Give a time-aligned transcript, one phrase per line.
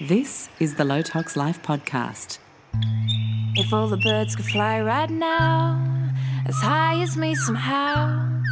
[0.00, 2.38] This is the Low Tox Life podcast.
[3.54, 6.12] If all the birds could fly right now,
[6.46, 8.42] as high as me somehow,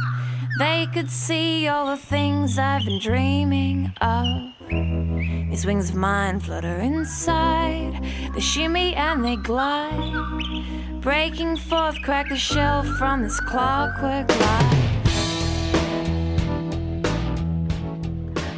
[0.57, 4.25] they could see all the things I've been dreaming of.
[4.69, 8.01] These wings of mine flutter inside,
[8.33, 14.82] they shimmy and they glide, breaking forth, crack the shell from this clockwork life.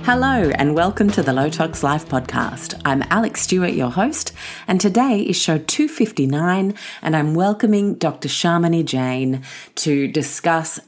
[0.06, 2.80] Hello, and welcome to the Low Tox Life podcast.
[2.86, 4.34] I'm Alex Stewart, your host,
[4.68, 8.30] and today is show 259, and I'm welcoming Dr.
[8.30, 9.42] Shamini Jain
[9.74, 10.80] to discuss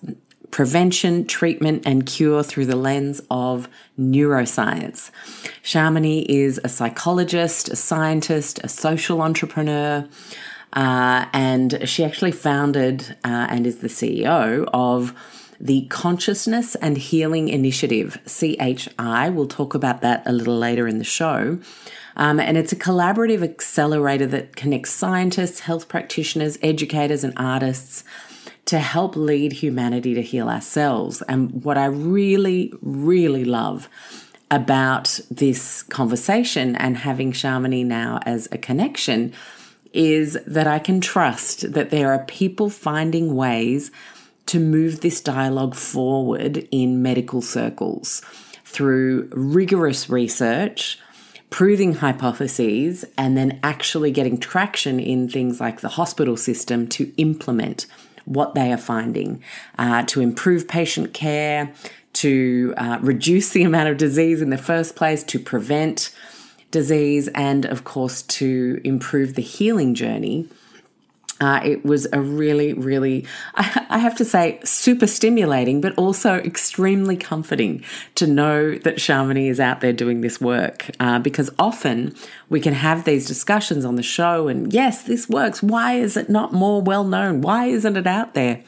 [0.52, 3.68] prevention, treatment, and cure through the lens of
[4.00, 5.10] neuroscience.
[5.64, 10.08] Shamini is a psychologist, a scientist, a social entrepreneur.
[10.74, 15.16] Uh, and she actually founded uh, and is the CEO of
[15.60, 19.30] the Consciousness and Healing Initiative, CHI.
[19.30, 21.60] We'll talk about that a little later in the show.
[22.16, 28.04] Um, and it's a collaborative accelerator that connects scientists, health practitioners, educators, and artists
[28.66, 31.22] to help lead humanity to heal ourselves.
[31.24, 33.88] And what I really, really love
[34.50, 39.34] about this conversation and having Shamini now as a connection
[39.94, 43.92] is that I can trust that there are people finding ways
[44.48, 48.22] to move this dialogue forward in medical circles
[48.64, 51.00] through rigorous research,
[51.50, 57.86] proving hypotheses, and then actually getting traction in things like the hospital system to implement
[58.26, 59.42] what they are finding
[59.78, 61.72] uh, to improve patient care,
[62.12, 66.14] to uh, reduce the amount of disease in the first place, to prevent
[66.72, 70.50] disease, and of course, to improve the healing journey
[71.40, 73.26] uh, it was a really, really,
[73.56, 77.84] I, have to say, super stimulating, but also extremely comforting
[78.16, 80.90] to know that Shamini is out there doing this work.
[81.00, 82.16] Uh, because often
[82.50, 85.62] we can have these discussions on the show, and yes, this works.
[85.62, 87.42] Why is it not more well known?
[87.42, 88.64] Why isn't it out there?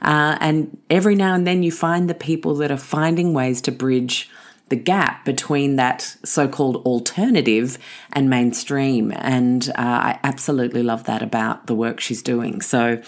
[0.00, 3.72] Uh, and every now and then you find the people that are finding ways to
[3.72, 4.30] bridge
[4.68, 7.78] the gap between that so-called alternative
[8.12, 9.12] and mainstream.
[9.14, 12.60] And uh, i absolutely love that about the work she's doing.
[12.60, 13.00] So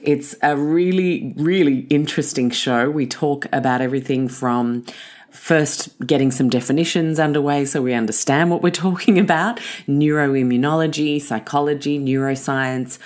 [0.00, 2.90] it's a really really interesting show.
[2.90, 4.84] We talk about everything from
[5.30, 9.58] first getting some definitions underway so we understand what we're talking about
[9.88, 12.98] neuroimmunology psychology neuroscience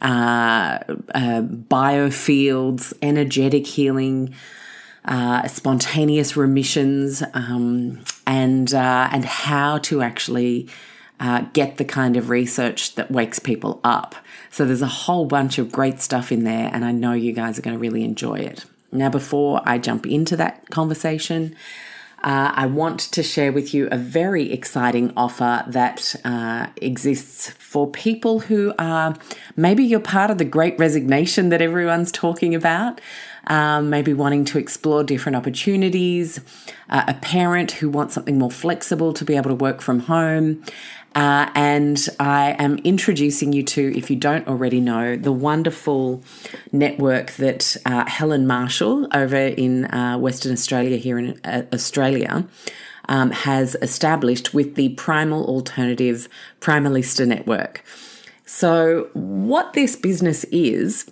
[0.00, 0.78] uh,
[1.14, 4.34] uh, biofields energetic healing
[5.04, 10.68] uh, spontaneous remissions, um, and uh, and how to actually
[11.20, 14.14] uh, get the kind of research that wakes people up.
[14.50, 17.58] So there's a whole bunch of great stuff in there, and I know you guys
[17.58, 18.64] are going to really enjoy it.
[18.92, 21.56] Now, before I jump into that conversation.
[22.22, 27.86] Uh, I want to share with you a very exciting offer that uh, exists for
[27.90, 29.14] people who are
[29.56, 32.98] maybe you're part of the great resignation that everyone's talking about
[33.46, 36.40] um, maybe wanting to explore different opportunities,
[36.90, 40.62] uh, a parent who wants something more flexible to be able to work from home.
[41.14, 46.22] Uh, and I am introducing you to, if you don't already know, the wonderful
[46.72, 52.46] network that uh, Helen Marshall over in uh, Western Australia, here in uh, Australia,
[53.08, 56.28] um, has established with the Primal Alternative
[56.60, 57.84] Primalista Network.
[58.46, 61.10] So, what this business is,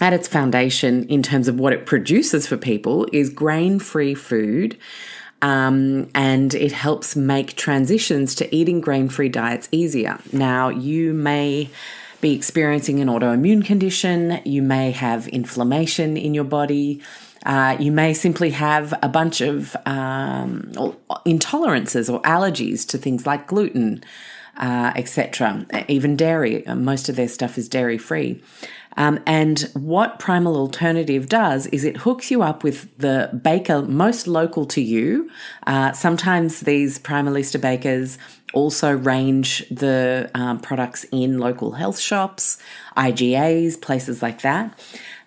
[0.00, 4.76] at its foundation, in terms of what it produces for people, is grain free food.
[5.40, 10.18] Um, and it helps make transitions to eating grain free diets easier.
[10.32, 11.70] Now, you may
[12.20, 17.00] be experiencing an autoimmune condition, you may have inflammation in your body.
[17.46, 20.62] Uh, you may simply have a bunch of um,
[21.24, 24.02] intolerances or allergies to things like gluten,
[24.56, 25.64] uh, etc.
[25.86, 26.64] Even dairy.
[26.66, 28.42] Most of their stuff is dairy free.
[28.98, 34.26] Um, and what Primal Alternative does is it hooks you up with the baker most
[34.26, 35.30] local to you.
[35.66, 38.18] Uh, sometimes these Primalista bakers
[38.52, 42.58] also range the um, products in local health shops,
[42.96, 44.76] IGAs, places like that.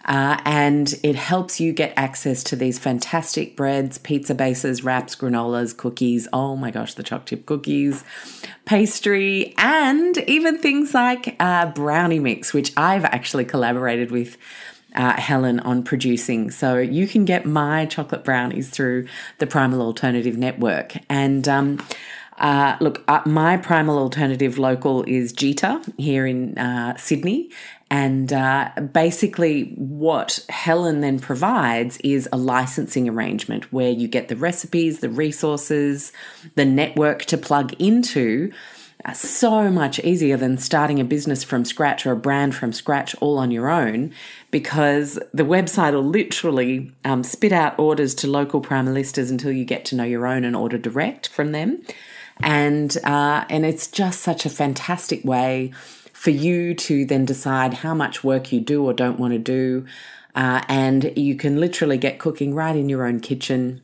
[0.04, 5.78] Uh, and it helps you get access to these fantastic breads, pizza bases, wraps, granolas,
[5.78, 6.28] cookies.
[6.34, 8.04] Oh my gosh, the choc chip cookies,
[8.66, 14.38] pastry, and even things like uh, brownie mix, which I've actually collaborated with.
[14.94, 16.52] Uh, Helen on producing.
[16.52, 20.98] So you can get my chocolate brownies through the Primal Alternative Network.
[21.08, 21.80] And um,
[22.38, 27.52] Uh, look, uh, my primal alternative local is Jita here in uh, Sydney.
[27.92, 34.38] And uh, basically, what Helen then provides is a licensing arrangement where you get the
[34.38, 36.14] recipes, the resources,
[36.56, 38.54] the network to plug into
[39.14, 43.38] so much easier than starting a business from scratch or a brand from scratch all
[43.38, 44.14] on your own
[44.52, 49.66] because the website will literally um, spit out orders to local prime primalistas until you
[49.66, 51.82] get to know your own and order direct from them.
[52.42, 55.74] And, uh, and it's just such a fantastic way
[56.22, 59.84] for you to then decide how much work you do or don't want to do.
[60.36, 63.82] Uh, and you can literally get cooking right in your own kitchen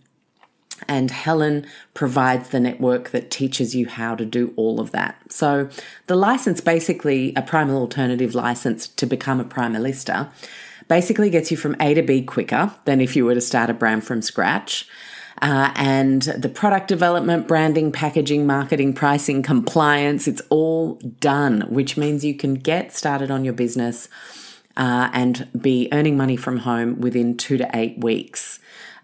[0.87, 5.19] and Helen provides the network that teaches you how to do all of that.
[5.31, 5.67] So,
[6.05, 10.29] the license, basically a primal alternative license to become a primalista,
[10.87, 13.73] basically gets you from A to B quicker than if you were to start a
[13.73, 14.87] brand from scratch.
[15.41, 22.25] Uh, and the product development, branding, packaging, marketing, pricing, compliance, it's all done, which means
[22.25, 24.09] you can get started on your business
[24.77, 28.59] uh, and be earning money from home within two to eight weeks.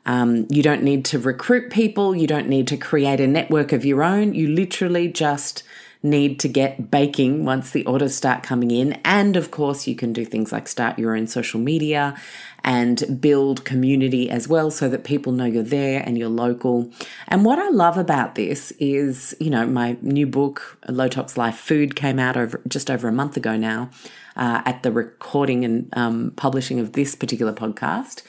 [0.05, 2.15] Um, you don't need to recruit people.
[2.15, 4.33] You don't need to create a network of your own.
[4.33, 5.63] You literally just
[6.03, 8.93] need to get baking once the orders start coming in.
[9.05, 12.19] And of course, you can do things like start your own social media
[12.63, 16.89] and build community as well so that people know you're there and you're local.
[17.27, 21.57] And what I love about this is, you know, my new book, Low Tox Life
[21.57, 23.89] Food, came out over just over a month ago now
[24.35, 28.23] uh, at the recording and um, publishing of this particular podcast.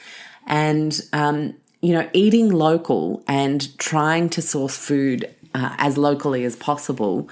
[0.47, 1.55] And um,
[1.85, 7.29] you know, eating local and trying to source food uh, as locally as possible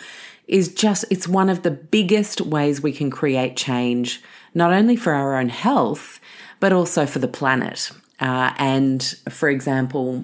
[0.47, 4.21] is just, it's one of the biggest ways we can create change,
[4.53, 6.19] not only for our own health,
[6.63, 7.91] but also for the planet.
[8.21, 10.23] Uh, and for example,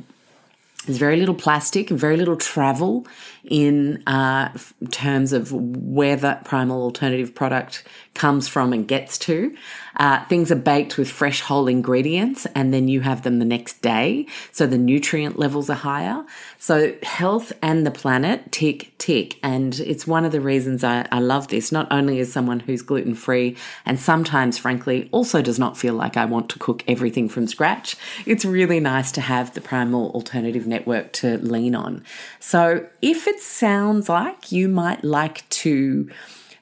[0.85, 3.05] there's very little plastic, very little travel
[3.43, 4.49] in uh,
[4.91, 7.83] terms of where that primal alternative product
[8.13, 9.55] comes from and gets to.
[9.95, 13.81] Uh, things are baked with fresh whole ingredients and then you have them the next
[13.81, 14.25] day.
[14.51, 16.25] So the nutrient levels are higher.
[16.57, 19.37] So health and the planet tick, tick.
[19.43, 22.81] And it's one of the reasons I, I love this, not only as someone who's
[22.81, 27.27] gluten free and sometimes, frankly, also does not feel like I want to cook everything
[27.27, 27.97] from scratch.
[28.25, 32.03] It's really nice to have the Primal Alternative Network to lean on.
[32.39, 36.09] So if it sounds like you might like to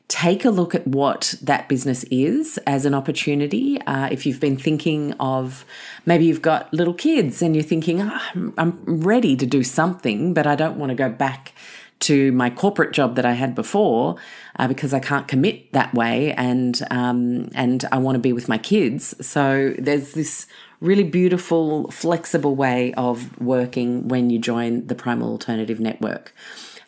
[0.08, 3.80] take a look at what that business is as an opportunity.
[3.82, 5.66] Uh, if you've been thinking of
[6.06, 10.48] maybe you've got little kids and you're thinking, oh, I'm ready to do something, but
[10.48, 11.54] I don't want to go back
[12.00, 14.18] to my corporate job that I had before
[14.58, 18.48] uh, because I can't commit that way, and um, and I want to be with
[18.48, 19.16] my kids.
[19.26, 20.48] So there's this
[20.80, 26.34] really beautiful, flexible way of working when you join the Primal Alternative Network.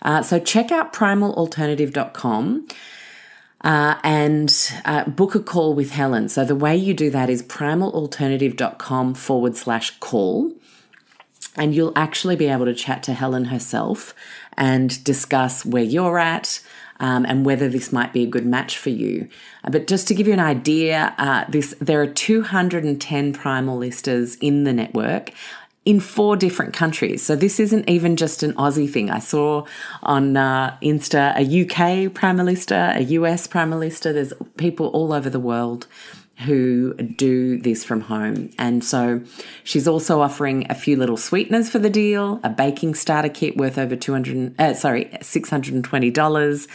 [0.01, 2.67] Uh, so check out primalalternative.com
[3.61, 6.29] uh, and uh, book a call with Helen.
[6.29, 10.53] So the way you do that is primalalternative.com forward slash call.
[11.55, 14.13] And you'll actually be able to chat to Helen herself
[14.55, 16.61] and discuss where you're at,
[16.99, 19.27] um, and whether this might be a good match for you.
[19.63, 24.63] Uh, but just to give you an idea, uh, this there are 210 primalistas in
[24.63, 25.31] the network
[25.85, 27.23] in four different countries.
[27.23, 29.09] So this isn't even just an Aussie thing.
[29.09, 29.65] I saw
[30.03, 34.13] on uh, Insta a UK Primalista, a US Primalista.
[34.13, 35.87] There's people all over the world
[36.45, 38.49] who do this from home.
[38.57, 39.21] And so
[39.63, 43.77] she's also offering a few little sweeteners for the deal, a baking starter kit worth
[43.77, 46.67] over 200 uh, sorry, $620,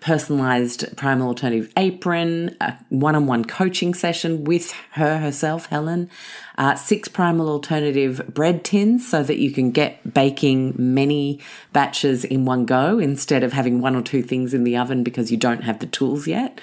[0.00, 6.08] personalized primal alternative apron, a one-on-one coaching session with her herself, Helen,
[6.56, 11.40] uh, six primal alternative bread tins so that you can get baking many
[11.72, 15.32] batches in one go instead of having one or two things in the oven because
[15.32, 16.60] you don't have the tools yet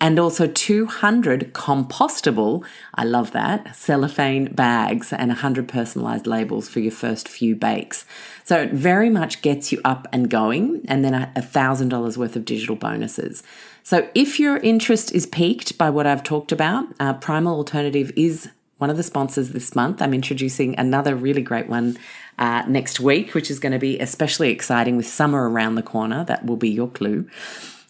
[0.00, 6.92] and also 200 compostable, I love that, cellophane bags and 100 personalized labels for your
[6.92, 8.04] first few bakes.
[8.44, 12.44] So it very much gets you up and going, and then a $1,000 worth of
[12.44, 13.42] digital bonuses.
[13.82, 18.50] So if your interest is piqued by what I've talked about, uh, Primal Alternative is
[18.78, 20.02] one of the sponsors this month.
[20.02, 21.96] I'm introducing another really great one
[22.38, 26.24] uh, next week, which is going to be especially exciting with summer around the corner.
[26.24, 27.26] That will be your clue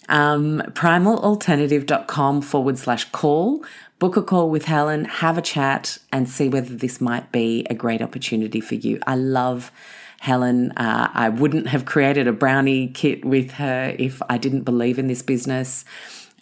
[0.09, 3.65] um, primalalternative.com forward slash call.
[3.99, 7.75] Book a call with Helen, have a chat, and see whether this might be a
[7.75, 8.99] great opportunity for you.
[9.07, 9.73] I love
[10.21, 10.73] Helen.
[10.73, 15.07] Uh, I wouldn't have created a brownie kit with her if I didn't believe in
[15.07, 15.85] this business.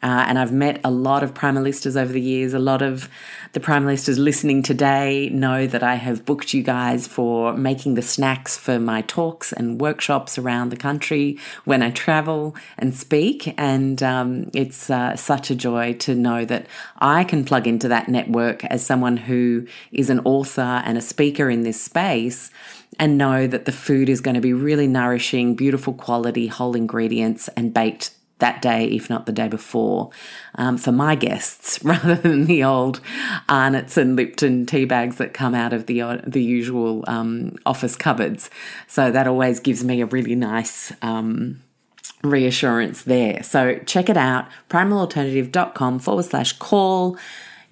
[0.04, 2.52] Uh, and I've met a lot of primalistas over the years.
[2.52, 3.08] A lot of
[3.54, 8.54] the primalistas listening today know that I have booked you guys for making the snacks
[8.54, 13.54] for my talks and workshops around the country when I travel and speak.
[13.56, 16.66] And um, it's uh, such a joy to know that
[16.98, 21.48] I can plug into that network as someone who is an author and a speaker
[21.48, 22.50] in this space
[22.98, 27.48] and know that the food is going to be really nourishing, beautiful quality, whole ingredients,
[27.56, 30.10] and baked that day, if not the day before,
[30.56, 33.00] um, for my guests, rather than the old
[33.48, 37.96] Arnott's and Lipton tea bags that come out of the uh, the usual um, office
[37.96, 38.50] cupboards.
[38.86, 40.92] So that always gives me a really nice.
[41.02, 41.60] Um,
[42.22, 43.42] reassurance there.
[43.42, 47.18] So check it out, primalalternative.com forward slash call.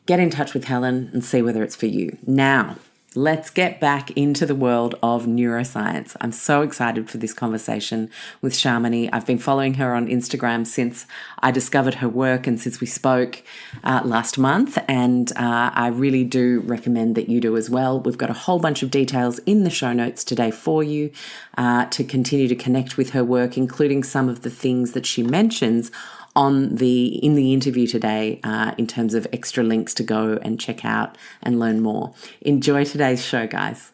[0.05, 2.19] Get in touch with Helen and see whether it's for you.
[2.27, 2.77] Now,
[3.15, 6.17] Let's get back into the world of neuroscience.
[6.23, 8.09] I'm so excited for this conversation
[8.41, 9.11] with Shamini.
[9.13, 11.05] I've been following her on Instagram since
[11.41, 13.43] I discovered her work and since we spoke
[13.85, 18.01] uh, last month, and uh, I really do recommend that you do as well.
[18.01, 21.11] We've got a whole bunch of details in the show notes today for you
[21.59, 25.23] uh, to continue to connect with her work, including some of the things that she
[25.23, 25.91] mentions
[26.35, 30.61] on the in the interview today uh, in terms of extra links to go and
[30.61, 32.15] check out and learn more.
[32.41, 33.93] Enjoy today's show, guys.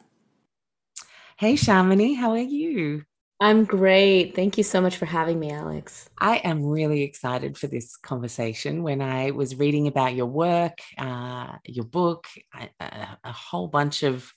[1.37, 3.04] Hey, Shamini, how are you?
[3.40, 4.35] I'm great.
[4.35, 6.11] Thank you so much for having me, Alex.
[6.18, 8.83] I am really excited for this conversation.
[8.83, 14.33] When I was reading about your work, uh, your book, I, a whole bunch of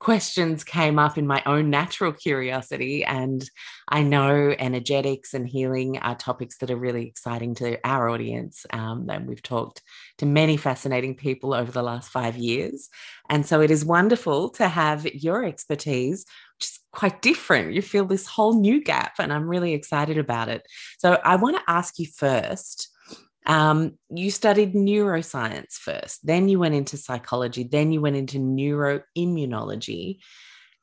[0.00, 3.04] questions came up in my own natural curiosity.
[3.04, 3.48] And
[3.86, 8.64] I know energetics and healing are topics that are really exciting to our audience.
[8.72, 9.82] Um, and we've talked
[10.18, 12.88] to many fascinating people over the last five years.
[13.28, 16.24] And so it is wonderful to have your expertise,
[16.56, 17.74] which is quite different.
[17.74, 20.62] You feel this whole new gap, and I'm really excited about it.
[20.98, 22.88] So I want to ask you first
[23.50, 30.18] um, you studied neuroscience first, then you went into psychology, then you went into neuroimmunology.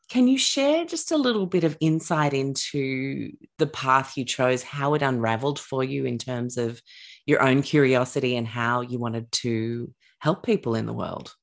[0.09, 4.95] Can you share just a little bit of insight into the path you chose, how
[4.95, 6.81] it unraveled for you in terms of
[7.25, 11.33] your own curiosity and how you wanted to help people in the world?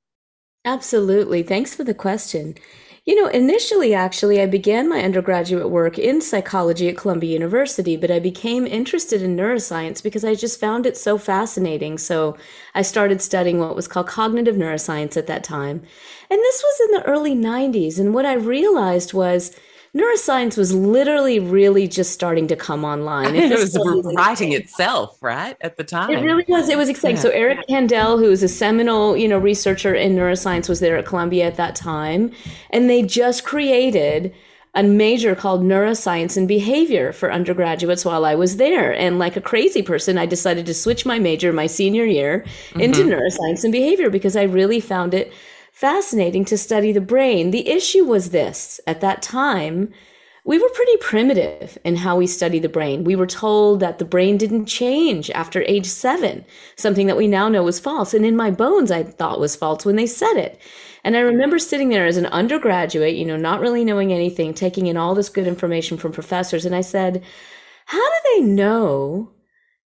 [0.67, 1.43] Absolutely.
[1.43, 2.55] Thanks for the question.
[3.07, 8.11] You know, initially, actually, I began my undergraduate work in psychology at Columbia University, but
[8.11, 11.99] I became interested in neuroscience because I just found it so fascinating.
[11.99, 12.35] So
[12.75, 15.83] I started studying what was called cognitive neuroscience at that time.
[16.31, 17.99] And this was in the early 90s.
[17.99, 19.55] And what I realized was,
[19.95, 23.35] neuroscience was literally really just starting to come online.
[23.45, 23.79] It was
[24.17, 26.11] writing itself, right, at the time.
[26.11, 26.69] It really was.
[26.69, 27.17] It was exciting.
[27.17, 27.23] Yeah.
[27.23, 31.07] So Eric Kandel, who is a seminal, you know, researcher in neuroscience, was there at
[31.07, 32.33] Columbia at that time,
[32.71, 34.35] and they just created
[34.75, 38.93] a major called neuroscience and behavior for undergraduates while I was there.
[38.93, 42.81] And like a crazy person, I decided to switch my major my senior year mm-hmm.
[42.81, 45.33] into neuroscience and behavior because I really found it
[45.75, 47.51] fascinating to study the brain.
[47.51, 49.93] The issue was this at that time,
[50.45, 53.03] we were pretty primitive in how we study the brain.
[53.03, 56.45] We were told that the brain didn't change after age seven,
[56.77, 58.15] something that we now know was false.
[58.15, 60.61] And in my bones, I thought was false when they said it.
[61.03, 64.87] And I remember sitting there as an undergraduate, you know, not really knowing anything, taking
[64.87, 66.65] in all this good information from professors.
[66.65, 67.21] And I said,
[67.87, 69.34] How do they know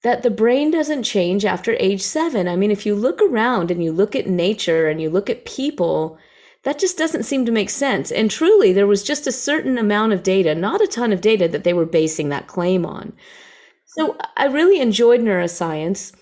[0.03, 2.47] that the brain doesn't change after age seven.
[2.47, 5.45] I mean, if you look around and you look at nature and you look at
[5.45, 6.19] people,
[6.63, 8.11] that just doesn't seem to make sense.
[8.13, 11.49] And truly, there was just a certain amount of data, not a ton of data,
[11.49, 13.13] that they were basing that claim on.
[13.87, 16.13] So I really enjoyed neuroscience,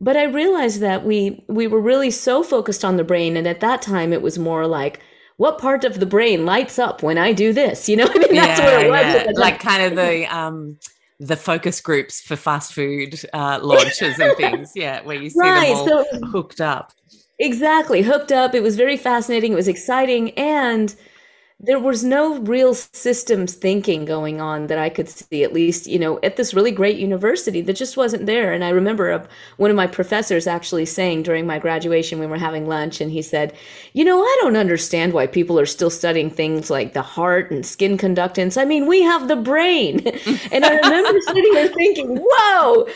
[0.00, 3.60] but I realized that we we were really so focused on the brain, and at
[3.60, 5.00] that time it was more like
[5.36, 7.88] what part of the brain lights up when I do this?
[7.88, 9.00] You know, I mean, that's yeah, what it was.
[9.00, 9.32] Yeah.
[9.36, 10.78] Like kind of the um
[11.18, 14.72] the focus groups for fast food uh, launches and things.
[14.74, 16.92] Yeah, where you see right, them all so, hooked up.
[17.38, 18.54] Exactly, hooked up.
[18.54, 19.52] It was very fascinating.
[19.52, 20.94] It was exciting, and
[21.58, 25.98] there was no real systems thinking going on that I could see, at least, you
[25.98, 28.52] know, at this really great university that just wasn't there.
[28.52, 32.36] And I remember a, one of my professors actually saying during my graduation, we were
[32.36, 33.54] having lunch, and he said,
[33.94, 37.64] You know, I don't understand why people are still studying things like the heart and
[37.64, 38.60] skin conductance.
[38.60, 40.06] I mean, we have the brain.
[40.52, 42.86] and I remember sitting there thinking, Whoa,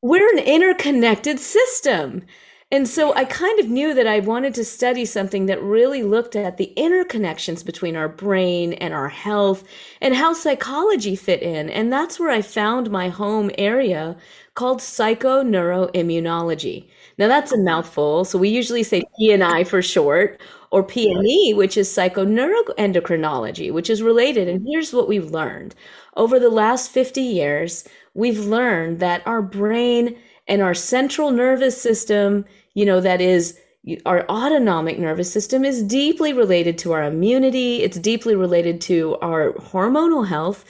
[0.00, 2.22] we're an interconnected system.
[2.72, 6.36] And so I kind of knew that I wanted to study something that really looked
[6.36, 9.64] at the interconnections between our brain and our health
[10.00, 11.68] and how psychology fit in.
[11.68, 14.16] And that's where I found my home area
[14.54, 16.88] called psychoneuroimmunology.
[17.18, 18.24] Now that's a mouthful.
[18.24, 24.46] So we usually say PNI for short or PNE, which is psychoneuroendocrinology, which is related.
[24.48, 25.74] And here's what we've learned.
[26.16, 27.82] Over the last 50 years,
[28.14, 30.16] we've learned that our brain
[30.48, 33.58] And our central nervous system, you know, that is
[34.04, 39.52] our autonomic nervous system is deeply related to our immunity, it's deeply related to our
[39.54, 40.64] hormonal health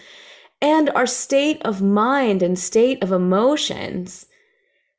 [0.62, 4.26] and our state of mind and state of emotions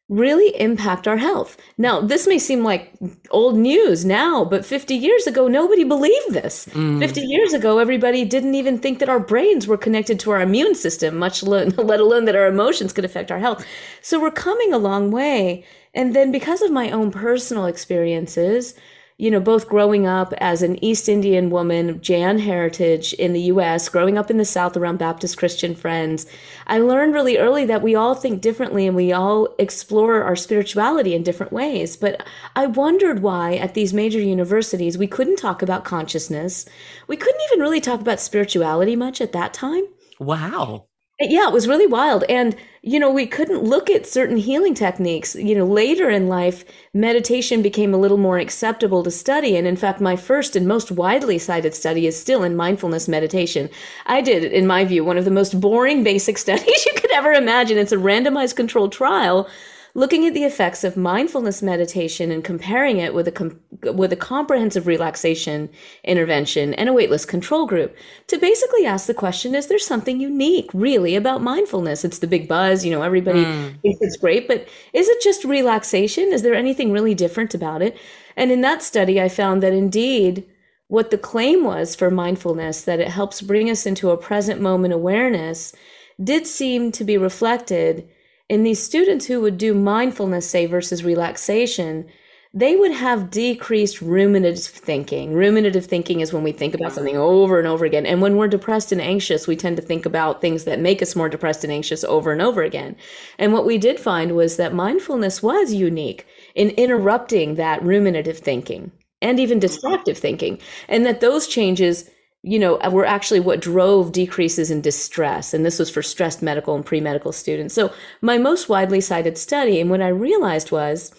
[0.10, 1.56] really impact our health.
[1.78, 2.92] Now, this may seem like
[3.30, 6.66] old news now, but 50 years ago, nobody believed this.
[6.74, 7.00] Mm.
[7.00, 10.76] 50 years ago, everybody didn't even think that our brains were connected to our immune
[10.76, 13.66] system, much lo- let alone that our emotions could affect our health.
[14.02, 15.64] So we're coming a long way.
[15.94, 18.76] And then because of my own personal experiences,
[19.22, 23.88] you know, both growing up as an East Indian woman, Jain heritage in the US,
[23.88, 26.26] growing up in the South around Baptist Christian friends,
[26.66, 31.14] I learned really early that we all think differently and we all explore our spirituality
[31.14, 31.96] in different ways.
[31.96, 36.66] But I wondered why at these major universities we couldn't talk about consciousness.
[37.08, 39.84] We couldn't even really talk about spirituality much at that time.
[40.20, 40.88] Wow.
[41.24, 42.24] Yeah, it was really wild.
[42.30, 45.36] And, you know, we couldn't look at certain healing techniques.
[45.36, 49.56] You know, later in life, meditation became a little more acceptable to study.
[49.56, 53.70] And in fact, my first and most widely cited study is still in mindfulness meditation.
[54.08, 57.34] I did, in my view, one of the most boring basic studies you could ever
[57.34, 57.78] imagine.
[57.78, 59.48] It's a randomized controlled trial
[59.94, 63.60] looking at the effects of mindfulness meditation and comparing it with a com-
[63.94, 65.70] with a comprehensive relaxation
[66.04, 67.96] intervention and a waitlist control group
[68.28, 72.06] to basically ask the question is there something unique really about mindfulness?
[72.06, 73.82] It's the big buzz you know everybody mm.
[73.82, 76.32] thinks it's great but is it just relaxation?
[76.32, 77.98] Is there anything really different about it?
[78.38, 80.46] And in that study i found that indeed
[80.88, 84.94] what the claim was for mindfulness that it helps bring us into a present moment
[84.94, 85.74] awareness
[86.22, 88.08] did seem to be reflected
[88.52, 92.06] in these students who would do mindfulness, say, versus relaxation,
[92.54, 95.34] they would have decreased ruminative thinking.
[95.34, 98.06] Ruminative thinking is when we think about something over and over again.
[98.06, 101.16] And when we're depressed and anxious, we tend to think about things that make us
[101.16, 102.98] more depressed and anxious over and over again.
[103.40, 108.92] And what we did find was that mindfulness was unique in interrupting that ruminative thinking
[109.22, 110.60] and even distractive thinking.
[110.90, 112.10] And that those changes
[112.44, 115.54] you know, uh, were actually what drove decreases in distress.
[115.54, 117.74] And this was for stressed medical and pre medical students.
[117.74, 121.14] So, my most widely cited study, and what I realized was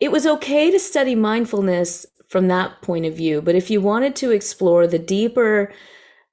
[0.00, 3.40] it was okay to study mindfulness from that point of view.
[3.40, 5.72] But if you wanted to explore the deeper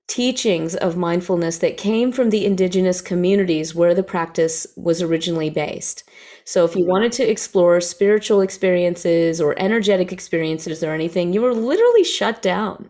[0.07, 6.03] teachings of mindfulness that came from the indigenous communities where the practice was originally based.
[6.43, 11.53] So if you wanted to explore spiritual experiences or energetic experiences or anything, you were
[11.53, 12.89] literally shut down.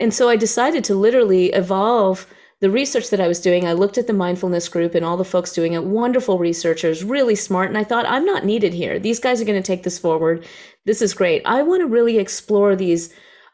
[0.00, 2.26] And so I decided to literally evolve
[2.60, 3.66] the research that I was doing.
[3.66, 7.34] I looked at the mindfulness group and all the folks doing it, wonderful researchers, really
[7.34, 7.68] smart.
[7.68, 8.98] And I thought, I'm not needed here.
[8.98, 10.46] These guys are going to take this forward.
[10.84, 11.42] This is great.
[11.44, 13.12] I want to really explore these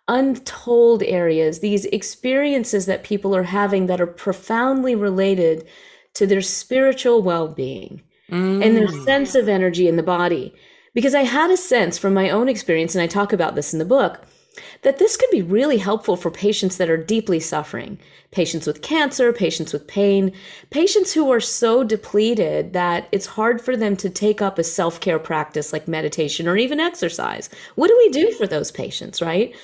[0.09, 5.67] untold areas, these experiences that people are having that are profoundly related
[6.15, 8.65] to their spiritual well being mm.
[8.65, 9.05] and their mm.
[9.05, 10.55] sense of energy in the body.
[10.95, 13.79] Because I had a sense from my own experience, and I talk about this in
[13.79, 14.25] the book
[14.83, 17.99] that this could be really helpful for patients that are deeply suffering
[18.31, 20.33] patients with cancer, patients with pain,
[20.71, 25.01] patients who are so depleted that it's hard for them to take up a self
[25.01, 27.51] care practice like meditation or even exercise.
[27.75, 29.55] What do we do for those patients, right?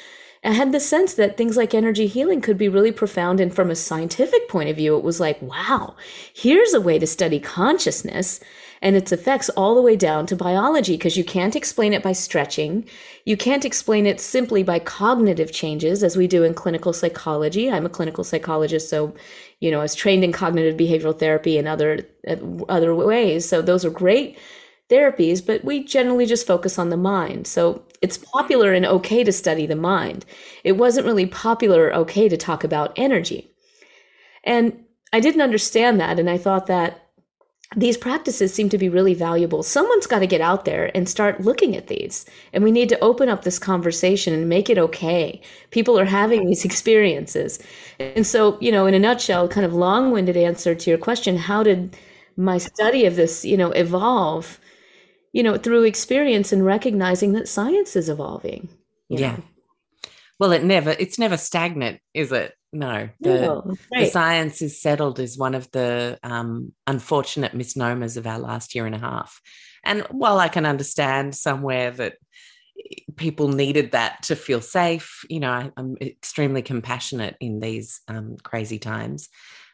[0.45, 3.41] I had the sense that things like energy healing could be really profound.
[3.41, 5.97] And from a scientific point of view, it was like, wow,
[6.35, 8.41] here's a way to study consciousness
[8.83, 12.13] and its effects all the way down to biology because you can't explain it by
[12.13, 12.85] stretching.
[13.25, 17.71] You can't explain it simply by cognitive changes as we do in clinical psychology.
[17.71, 19.15] I'm a clinical psychologist, so
[19.61, 22.37] you know, I was trained in cognitive behavioral therapy and other uh,
[22.69, 23.49] other ways.
[23.49, 24.39] So those are great
[24.89, 27.47] therapies, but we generally just focus on the mind.
[27.47, 30.25] So it's popular and okay to study the mind.
[30.65, 33.51] It wasn't really popular or okay to talk about energy.
[34.45, 37.06] And I didn't understand that and I thought that
[37.75, 39.63] these practices seem to be really valuable.
[39.63, 42.25] Someone's got to get out there and start looking at these.
[42.53, 45.41] And we need to open up this conversation and make it okay.
[45.73, 47.59] People are having these experiences.
[47.99, 51.37] And so, you know, in a nutshell, kind of long winded answer to your question,
[51.37, 51.97] how did
[52.37, 54.61] my study of this, you know, evolve?
[55.33, 58.69] You know, through experience and recognizing that science is evolving.
[59.09, 59.33] Yeah.
[59.33, 59.43] Know?
[60.39, 62.55] Well, it never, it's never stagnant, is it?
[62.77, 68.39] No, the, the, science is settled is one of the um, unfortunate misnomers of our
[68.39, 69.41] last year and a half.
[69.83, 72.17] And while I can understand somewhere that
[73.17, 78.37] people needed that to feel safe, you know, I, am extremely compassionate in these um,
[78.43, 79.31] crazy times.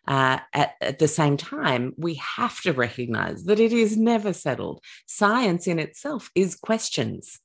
[0.06, 4.80] Uh, at, at the same time, we have to recognize that it is never settled.
[5.06, 7.40] Science in itself is questions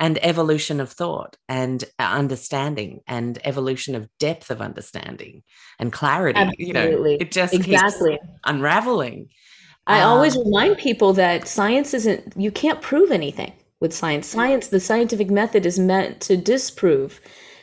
[0.00, 5.42] and evolution of thought and understanding and evolution of depth of understanding
[5.78, 6.66] and clarity Absolutely.
[6.66, 9.28] you know it just exactly unraveling
[9.86, 14.26] I um, always remind people that science isn't, you can't prove anything with science.
[14.26, 17.20] Science, the scientific method is meant to disprove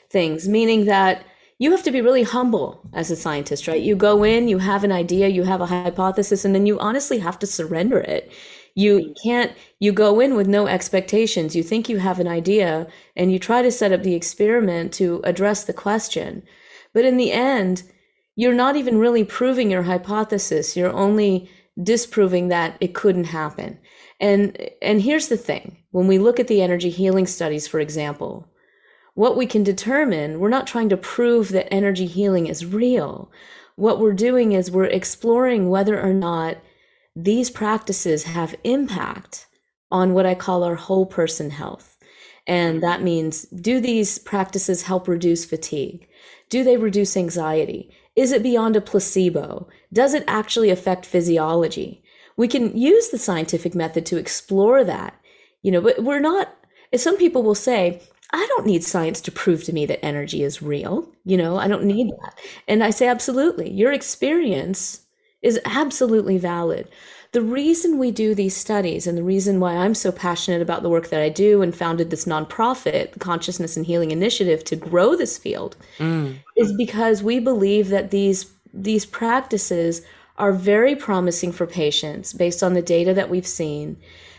[0.09, 1.23] things, meaning that
[1.59, 3.81] you have to be really humble as a scientist, right?
[3.81, 7.19] You go in, you have an idea, you have a hypothesis, and then you honestly
[7.19, 8.31] have to surrender it.
[8.77, 11.55] You can't, you go in with no expectations.
[11.55, 12.85] You think you have an idea
[13.15, 16.43] and you try to set up the experiment to address the question.
[16.93, 17.81] But in the end,
[18.35, 20.77] you're not even really proving your hypothesis.
[20.77, 21.49] You're only
[21.81, 23.79] disproving that it couldn't happen.
[24.19, 28.47] And, and here's the thing when we look at the energy healing studies, for example,
[29.15, 33.31] what we can determine, we're not trying to prove that energy healing is real.
[33.75, 36.57] What we're doing is we're exploring whether or not
[37.19, 39.47] these practices have impact
[39.89, 41.97] on what I call our whole person health.
[42.45, 42.81] And mm-hmm.
[42.81, 46.07] that means do these practices help reduce fatigue?
[46.49, 47.91] Do they reduce anxiety?
[48.15, 49.67] Is it beyond a placebo?
[49.91, 52.03] Does it actually affect physiology?
[52.35, 55.19] We can use the scientific method to explore that,
[55.63, 56.55] you know, but we're not,
[56.95, 57.99] some people will say,
[58.31, 61.11] I don't need science to prove to me that energy is real.
[61.25, 62.23] You know, I don't need mm-hmm.
[62.23, 62.39] that.
[62.67, 63.71] And I say, absolutely.
[63.71, 65.06] Your experience
[65.47, 66.89] is absolutely valid.
[67.31, 70.89] The reason we do these studies and the reason why I'm so passionate about the
[70.89, 75.15] work that I do and founded this nonprofit, the Consciousness and Healing Initiative, to grow
[75.15, 76.35] this field mm.
[76.55, 80.01] is because we believe that these these practices
[80.37, 83.97] are very promising for patients based on the data that we've seen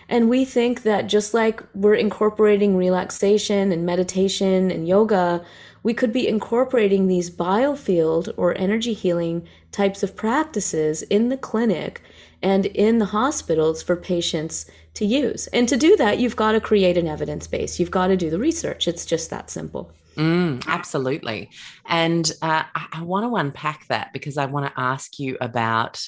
[0.08, 5.44] and we think that just like we're incorporating relaxation and meditation and yoga,
[5.88, 12.02] we could be incorporating these biofield or energy healing types of practices in the clinic
[12.42, 15.46] and in the hospitals for patients to use.
[15.46, 17.80] And to do that, you've got to create an evidence base.
[17.80, 18.86] You've got to do the research.
[18.86, 19.90] It's just that simple.
[20.18, 21.48] Mm, absolutely.
[21.86, 26.06] And uh, I, I want to unpack that because I want to ask you about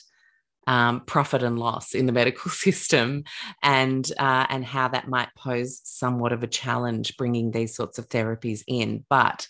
[0.67, 3.25] um, profit and loss in the medical system,
[3.63, 8.11] and uh, and how that might pose somewhat of a challenge bringing these sorts of
[8.11, 9.07] therapies in.
[9.09, 9.49] But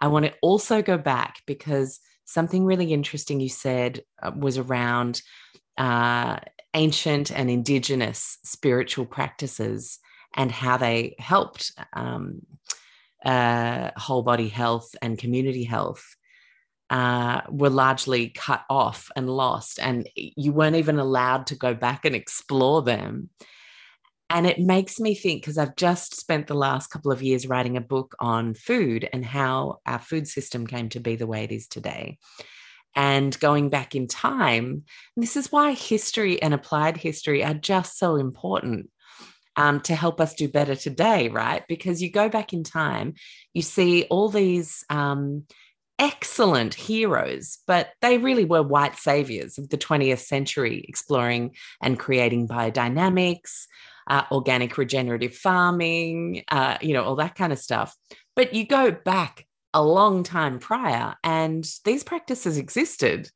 [0.00, 5.22] I want to also go back because something really interesting you said uh, was around
[5.76, 6.38] uh,
[6.74, 9.98] ancient and indigenous spiritual practices
[10.34, 12.42] and how they helped um,
[13.24, 16.04] uh, whole body health and community health
[16.90, 22.04] uh, were largely cut off and lost, and you weren't even allowed to go back
[22.04, 23.28] and explore them.
[24.30, 27.76] And it makes me think because I've just spent the last couple of years writing
[27.76, 31.52] a book on food and how our food system came to be the way it
[31.52, 32.18] is today.
[32.94, 34.84] And going back in time,
[35.16, 38.90] this is why history and applied history are just so important
[39.56, 41.64] um, to help us do better today, right?
[41.68, 43.14] Because you go back in time,
[43.54, 45.44] you see all these um,
[45.98, 52.46] excellent heroes, but they really were white saviors of the 20th century, exploring and creating
[52.46, 53.66] biodynamics,
[54.08, 57.94] uh, organic regenerative farming, uh, you know, all that kind of stuff.
[58.34, 63.30] But you go back a long time prior, and these practices existed.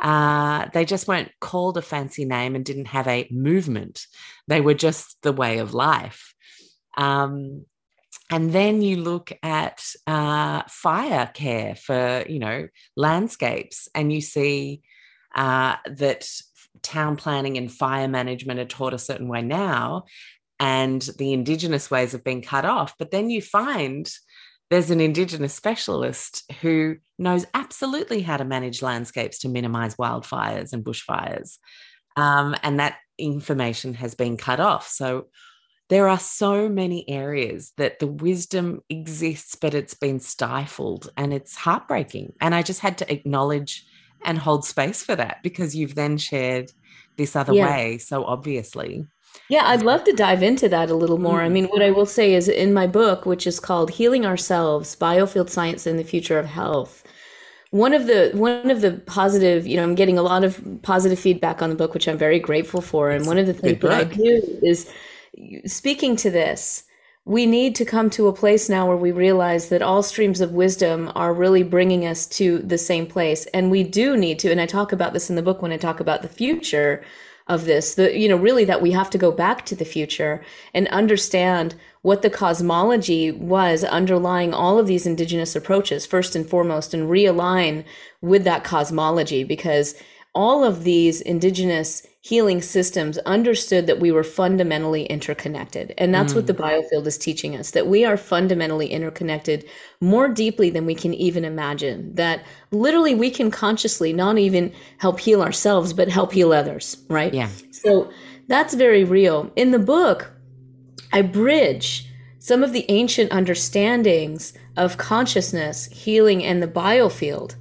[0.00, 4.06] Uh, they just weren't called a fancy name and didn't have a movement.
[4.46, 6.34] They were just the way of life.
[6.96, 7.66] Um,
[8.30, 14.82] and then you look at uh, fire care for you know landscapes and you see
[15.34, 16.28] uh, that
[16.82, 20.04] town planning and fire management are taught a certain way now
[20.58, 22.94] and the indigenous ways have been cut off.
[22.98, 24.10] But then you find
[24.70, 30.84] there's an indigenous specialist who knows absolutely how to manage landscapes to minimize wildfires and
[30.84, 31.56] bushfires.
[32.16, 34.86] Um, and that information has been cut off.
[34.86, 35.26] So
[35.88, 41.56] there are so many areas that the wisdom exists, but it's been stifled and it's
[41.56, 42.34] heartbreaking.
[42.40, 43.84] And I just had to acknowledge
[44.24, 46.72] and hold space for that because you've then shared
[47.16, 47.70] this other yeah.
[47.70, 49.06] way so obviously.
[49.48, 51.40] Yeah, I'd love to dive into that a little more.
[51.40, 51.52] I mm.
[51.52, 55.48] mean, what I will say is in my book, which is called Healing Ourselves Biofield
[55.48, 57.04] Science and the Future of Health,
[57.70, 61.20] one of the one of the positive you know i'm getting a lot of positive
[61.20, 63.92] feedback on the book which i'm very grateful for and one of the things that
[63.92, 64.90] i do is
[65.66, 66.84] speaking to this,
[67.30, 70.50] we need to come to a place now where we realize that all streams of
[70.50, 73.46] wisdom are really bringing us to the same place.
[73.54, 75.76] And we do need to, and I talk about this in the book when I
[75.76, 77.04] talk about the future
[77.46, 80.42] of this, the, you know, really that we have to go back to the future
[80.74, 86.92] and understand what the cosmology was underlying all of these indigenous approaches, first and foremost,
[86.92, 87.84] and realign
[88.22, 89.94] with that cosmology because
[90.34, 95.94] all of these indigenous healing systems understood that we were fundamentally interconnected.
[95.96, 96.36] And that's mm.
[96.36, 96.60] what the mm.
[96.60, 99.64] biofield is teaching us that we are fundamentally interconnected
[100.00, 102.14] more deeply than we can even imagine.
[102.14, 107.32] That literally we can consciously not even help heal ourselves, but help heal others, right?
[107.32, 107.48] Yeah.
[107.70, 108.10] So
[108.48, 109.50] that's very real.
[109.56, 110.30] In the book,
[111.12, 112.06] I bridge
[112.38, 117.54] some of the ancient understandings of consciousness, healing, and the biofield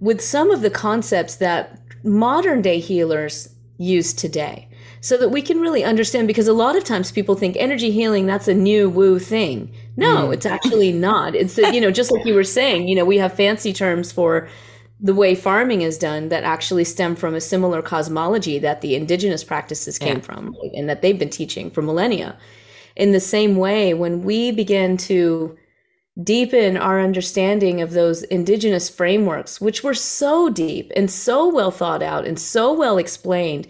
[0.00, 4.68] with some of the concepts that modern day healers use today
[5.00, 8.26] so that we can really understand because a lot of times people think energy healing
[8.26, 10.34] that's a new woo thing no mm.
[10.34, 13.32] it's actually not it's you know just like you were saying you know we have
[13.32, 14.48] fancy terms for
[15.00, 19.42] the way farming is done that actually stem from a similar cosmology that the indigenous
[19.42, 20.22] practices came yeah.
[20.22, 22.38] from and that they've been teaching for millennia
[22.96, 25.56] in the same way when we begin to
[26.22, 32.02] deepen our understanding of those indigenous frameworks, which were so deep and so well thought
[32.02, 33.66] out and so well explained,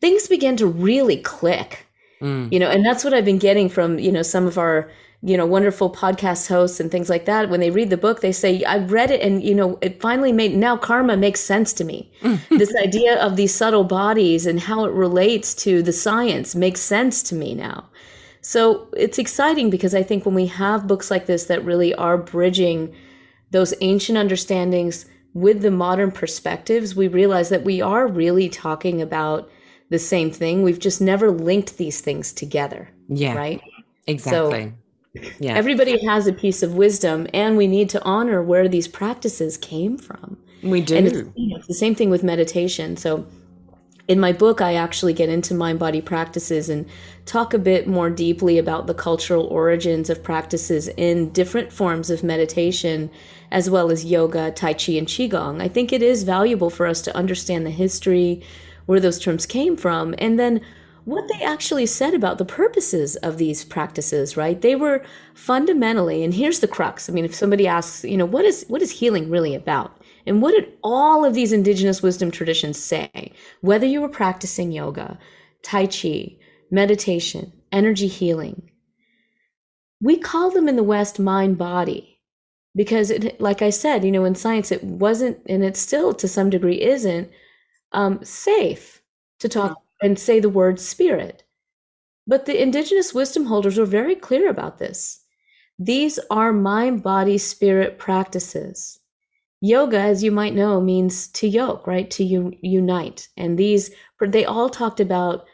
[0.00, 1.86] things begin to really click.
[2.20, 2.52] Mm.
[2.52, 4.90] You know, and that's what I've been getting from, you know, some of our,
[5.22, 7.48] you know, wonderful podcast hosts and things like that.
[7.48, 10.32] When they read the book, they say, I read it and, you know, it finally
[10.32, 12.10] made, now karma makes sense to me.
[12.50, 17.22] this idea of these subtle bodies and how it relates to the science makes sense
[17.24, 17.84] to me now.
[18.46, 22.18] So it's exciting because I think when we have books like this that really are
[22.18, 22.94] bridging
[23.52, 29.50] those ancient understandings with the modern perspectives, we realize that we are really talking about
[29.88, 30.62] the same thing.
[30.62, 32.90] We've just never linked these things together.
[33.08, 33.34] Yeah.
[33.34, 33.62] Right?
[34.06, 34.74] Exactly.
[35.16, 35.54] So yeah.
[35.54, 39.96] Everybody has a piece of wisdom, and we need to honor where these practices came
[39.96, 40.36] from.
[40.62, 40.96] We do.
[40.96, 42.96] And it's, you know, it's the same thing with meditation.
[42.96, 43.24] So
[44.06, 46.86] in my book, I actually get into mind body practices and
[47.24, 52.22] talk a bit more deeply about the cultural origins of practices in different forms of
[52.22, 53.10] meditation,
[53.50, 55.62] as well as yoga, Tai Chi, and Qigong.
[55.62, 58.42] I think it is valuable for us to understand the history,
[58.84, 60.60] where those terms came from, and then
[61.06, 64.60] what they actually said about the purposes of these practices, right?
[64.60, 65.02] They were
[65.34, 67.08] fundamentally, and here's the crux.
[67.08, 69.98] I mean, if somebody asks, you know, what is what is healing really about?
[70.26, 73.32] And what did all of these indigenous wisdom traditions say?
[73.60, 75.18] Whether you were practicing yoga,
[75.62, 76.36] Tai Chi,
[76.70, 78.70] meditation, energy healing,
[80.00, 82.20] we call them in the West mind body
[82.74, 86.26] because, it, like I said, you know, in science, it wasn't, and it still to
[86.26, 87.30] some degree isn't
[87.92, 89.02] um, safe
[89.38, 91.44] to talk and say the word spirit.
[92.26, 95.20] But the indigenous wisdom holders were very clear about this.
[95.78, 98.98] These are mind body spirit practices.
[99.66, 102.10] Yoga, as you might know, means to yoke, right?
[102.10, 103.28] To u- unite.
[103.38, 105.46] And these, they all talked about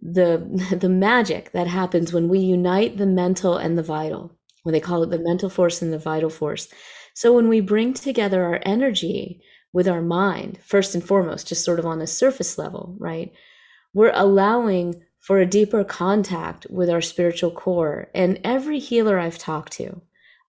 [0.00, 0.38] the
[0.80, 4.34] the magic that happens when we unite the mental and the vital.
[4.62, 6.68] When they call it the mental force and the vital force.
[7.12, 9.42] So when we bring together our energy
[9.74, 13.30] with our mind, first and foremost, just sort of on a surface level, right?
[13.92, 18.08] We're allowing for a deeper contact with our spiritual core.
[18.14, 20.00] And every healer I've talked to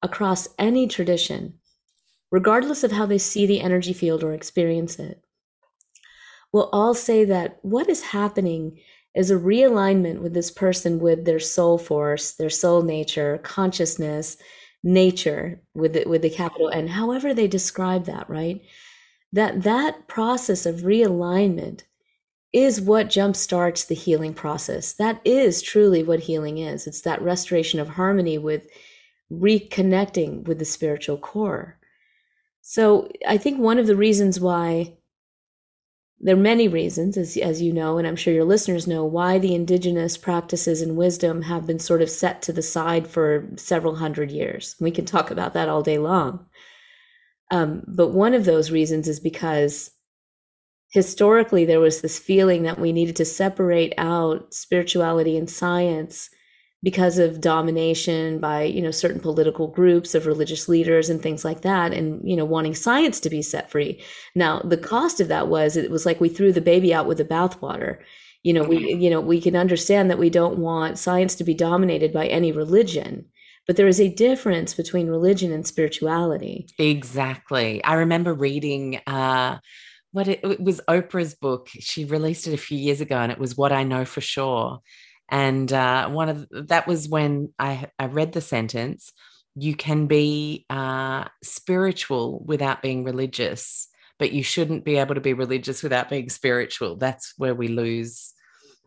[0.02, 1.56] across any tradition
[2.32, 5.24] regardless of how they see the energy field or experience it,
[6.52, 8.80] We'll all say that what is happening
[9.16, 14.38] is a realignment with this person with their soul force, their soul nature, consciousness,
[14.84, 18.62] nature with the, with the capital N, however they describe that, right?
[19.34, 21.84] That that process of realignment
[22.52, 24.94] is what jumpstarts the healing process.
[24.94, 26.86] That is truly what healing is.
[26.86, 28.68] It's that restoration of harmony with
[29.32, 31.78] reconnecting with the spiritual core.
[32.62, 34.94] So I think one of the reasons why
[36.24, 39.40] there are many reasons, as, as you know, and I'm sure your listeners know, why
[39.40, 43.96] the indigenous practices and wisdom have been sort of set to the side for several
[43.96, 44.76] hundred years.
[44.80, 46.46] We can talk about that all day long.
[47.50, 49.90] Um, but one of those reasons is because
[50.92, 56.30] historically there was this feeling that we needed to separate out spirituality and science
[56.84, 61.62] because of domination by you know certain political groups of religious leaders and things like
[61.62, 64.02] that and you know wanting science to be set free.
[64.36, 67.18] Now the cost of that was it was like we threw the baby out with
[67.18, 68.00] the bathwater.
[68.44, 71.54] You know we you know we can understand that we don't want science to be
[71.54, 73.26] dominated by any religion
[73.68, 76.68] but there is a difference between religion and spirituality.
[76.80, 77.82] Exactly.
[77.84, 79.60] I remember reading uh
[80.14, 81.70] what it, it was oprah's book.
[81.70, 84.82] She released it a few years ago and it was what i know for sure
[85.32, 89.12] and uh, one of the, that was when I, I read the sentence
[89.56, 93.90] you can be uh, spiritual without being religious
[94.22, 96.96] but you shouldn't be able to be religious without being spiritual.
[96.96, 98.34] That's where we lose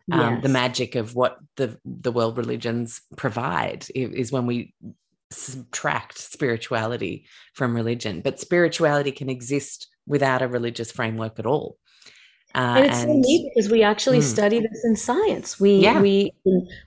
[0.09, 0.43] um, yes.
[0.43, 4.73] the magic of what the the world religions provide is when we
[5.31, 8.21] subtract spirituality from religion.
[8.21, 11.75] But spirituality can exist without a religious framework at all
[12.55, 14.23] Uh, and it's and, so neat because we actually mm.
[14.23, 15.59] study this in science.
[15.59, 15.99] We yeah.
[15.99, 16.31] we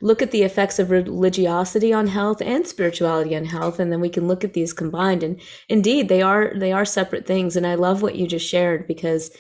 [0.01, 4.09] look at the effects of religiosity on health and spirituality on health, and then we
[4.09, 5.23] can look at these combined.
[5.23, 7.55] And indeed, they are they are separate things.
[7.55, 9.31] And I love what you just shared because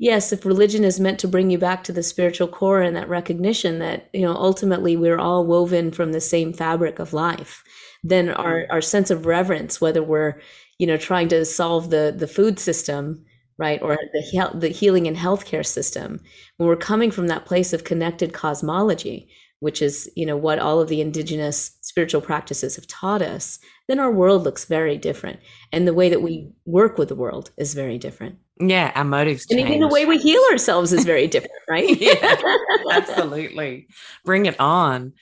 [0.00, 3.08] yes, if religion is meant to bring you back to the spiritual core and that
[3.08, 7.62] recognition that you know ultimately we're all woven from the same fabric of life,
[8.02, 10.40] then our our sense of reverence, whether we're
[10.78, 13.24] you know trying to solve the the food system
[13.58, 13.82] right?
[13.82, 16.20] Or the, the healing and healthcare system,
[16.56, 19.28] when we're coming from that place of connected cosmology,
[19.60, 23.98] which is, you know, what all of the indigenous spiritual practices have taught us, then
[23.98, 25.40] our world looks very different.
[25.72, 28.38] And the way that we work with the world is very different.
[28.60, 29.62] Yeah, our motives change.
[29.62, 31.88] And even the way we heal ourselves is very different, right?
[32.00, 32.36] yeah,
[32.92, 33.88] absolutely.
[34.24, 35.12] Bring it on.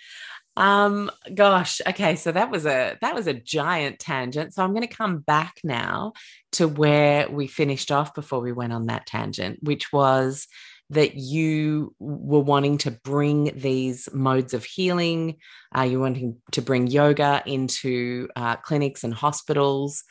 [0.57, 4.55] Um, gosh, okay, so that was a that was a giant tangent.
[4.55, 6.14] So I'm going to come back now
[6.53, 10.47] to where we finished off before we went on that tangent, which was
[10.90, 15.37] that you were wanting to bring these modes of healing,
[15.77, 20.05] uh, you're wanting to bring yoga into uh, clinics and hospitals.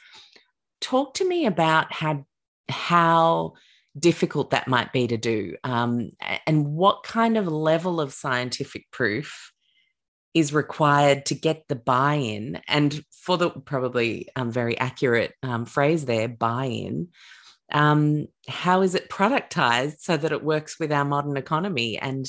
[0.81, 2.25] Talk to me about how
[2.69, 3.53] how
[3.97, 6.11] difficult that might be to do, um,
[6.45, 9.53] and what kind of level of scientific proof
[10.35, 15.65] is required to get the buy in, and for the probably um, very accurate um,
[15.65, 17.07] phrase there, buy in,
[17.71, 22.27] um, how is it productized so that it works with our modern economy and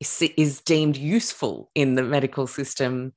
[0.00, 3.12] is deemed useful in the medical system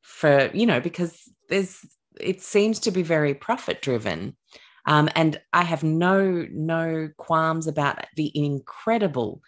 [0.00, 1.84] for, you know, because there's,
[2.18, 4.34] it seems to be very profit driven.
[4.86, 9.42] Um, and I have no no qualms about the incredible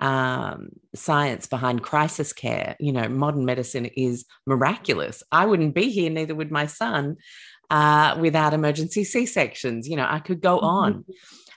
[0.00, 2.76] um, science behind crisis care.
[2.78, 5.22] You know, modern medicine is miraculous.
[5.32, 7.16] I wouldn't be here, neither would my son,
[7.70, 9.88] uh, without emergency C sections.
[9.88, 10.66] You know, I could go mm-hmm.
[10.66, 11.04] on.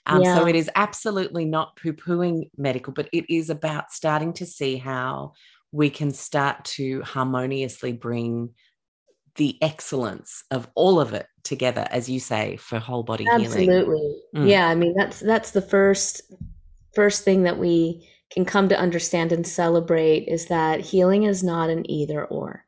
[0.08, 0.36] Um, yeah.
[0.36, 4.78] So it is absolutely not poo pooing medical, but it is about starting to see
[4.78, 5.34] how
[5.72, 8.50] we can start to harmoniously bring
[9.36, 13.64] the excellence of all of it together as you say for whole body absolutely.
[13.64, 14.50] healing absolutely mm.
[14.50, 16.22] yeah i mean that's that's the first
[16.94, 21.70] first thing that we can come to understand and celebrate is that healing is not
[21.70, 22.65] an either or.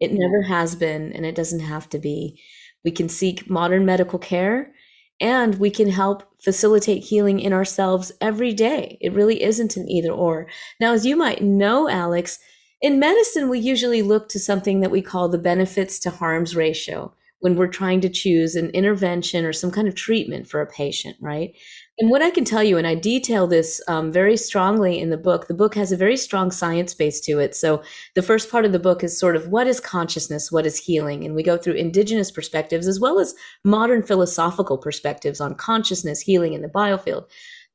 [0.00, 2.40] It never has been, and it doesn't have to be.
[2.84, 4.72] We can seek modern medical care
[5.20, 8.98] and we can help facilitate healing in ourselves every day.
[9.00, 10.48] It really isn't an either or.
[10.80, 12.40] Now, as you might know, Alex,
[12.80, 17.14] in medicine, we usually look to something that we call the benefits to harms ratio
[17.38, 21.16] when we're trying to choose an intervention or some kind of treatment for a patient,
[21.20, 21.52] right?
[21.98, 25.18] And what I can tell you, and I detail this um, very strongly in the
[25.18, 27.54] book, the book has a very strong science base to it.
[27.54, 27.82] So
[28.14, 31.24] the first part of the book is sort of what is consciousness, what is healing?
[31.24, 36.54] And we go through indigenous perspectives as well as modern philosophical perspectives on consciousness, healing
[36.54, 37.26] in the biofield.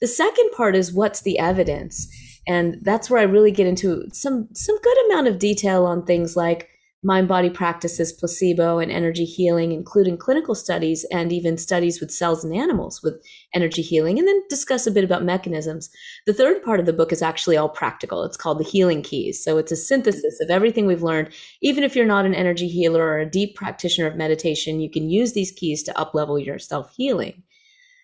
[0.01, 2.08] The second part is what's the evidence?
[2.47, 6.36] And that's where I really get into some some good amount of detail on things
[6.36, 6.69] like
[7.04, 12.44] mind body practices, placebo, and energy healing, including clinical studies and even studies with cells
[12.44, 15.90] and animals with energy healing, and then discuss a bit about mechanisms.
[16.26, 18.24] The third part of the book is actually all practical.
[18.24, 19.44] It's called the Healing Keys.
[19.44, 21.30] So it's a synthesis of everything we've learned.
[21.62, 25.10] Even if you're not an energy healer or a deep practitioner of meditation, you can
[25.10, 27.44] use these keys to uplevel your self healing.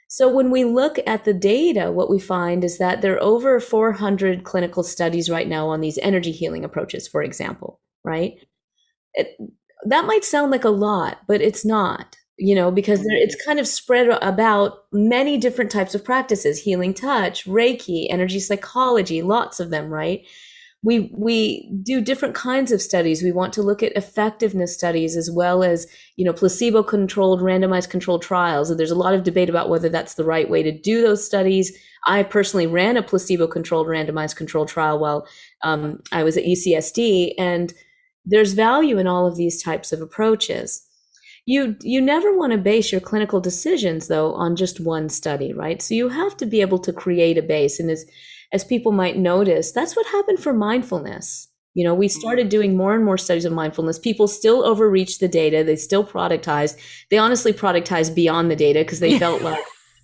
[0.08, 3.60] So when we look at the data, what we find is that there are over
[3.60, 8.38] 400 clinical studies right now on these energy healing approaches, for example, right?
[9.14, 9.38] It,
[9.86, 13.68] that might sound like a lot, but it's not, you know, because it's kind of
[13.68, 19.90] spread about many different types of practices healing touch, Reiki, energy psychology, lots of them,
[19.90, 20.26] right?
[20.86, 23.24] We, we do different kinds of studies.
[23.24, 27.90] We want to look at effectiveness studies as well as, you know, placebo controlled, randomized
[27.90, 28.70] controlled trials.
[28.70, 31.26] And there's a lot of debate about whether that's the right way to do those
[31.26, 31.72] studies.
[32.06, 35.26] I personally ran a placebo controlled, randomized controlled trial while
[35.62, 37.36] um, I was at UCSD.
[37.38, 37.74] And
[38.26, 40.86] there's value in all of these types of approaches.
[41.46, 45.82] You you never want to base your clinical decisions though on just one study, right?
[45.82, 48.06] So you have to be able to create a base and as
[48.54, 51.50] as people might notice, that's what happened for mindfulness.
[51.74, 52.20] You know, we mm-hmm.
[52.20, 53.98] started doing more and more studies of mindfulness.
[53.98, 55.64] People still overreach the data.
[55.64, 56.78] They still productize.
[57.10, 59.60] They honestly productize beyond the data because they felt like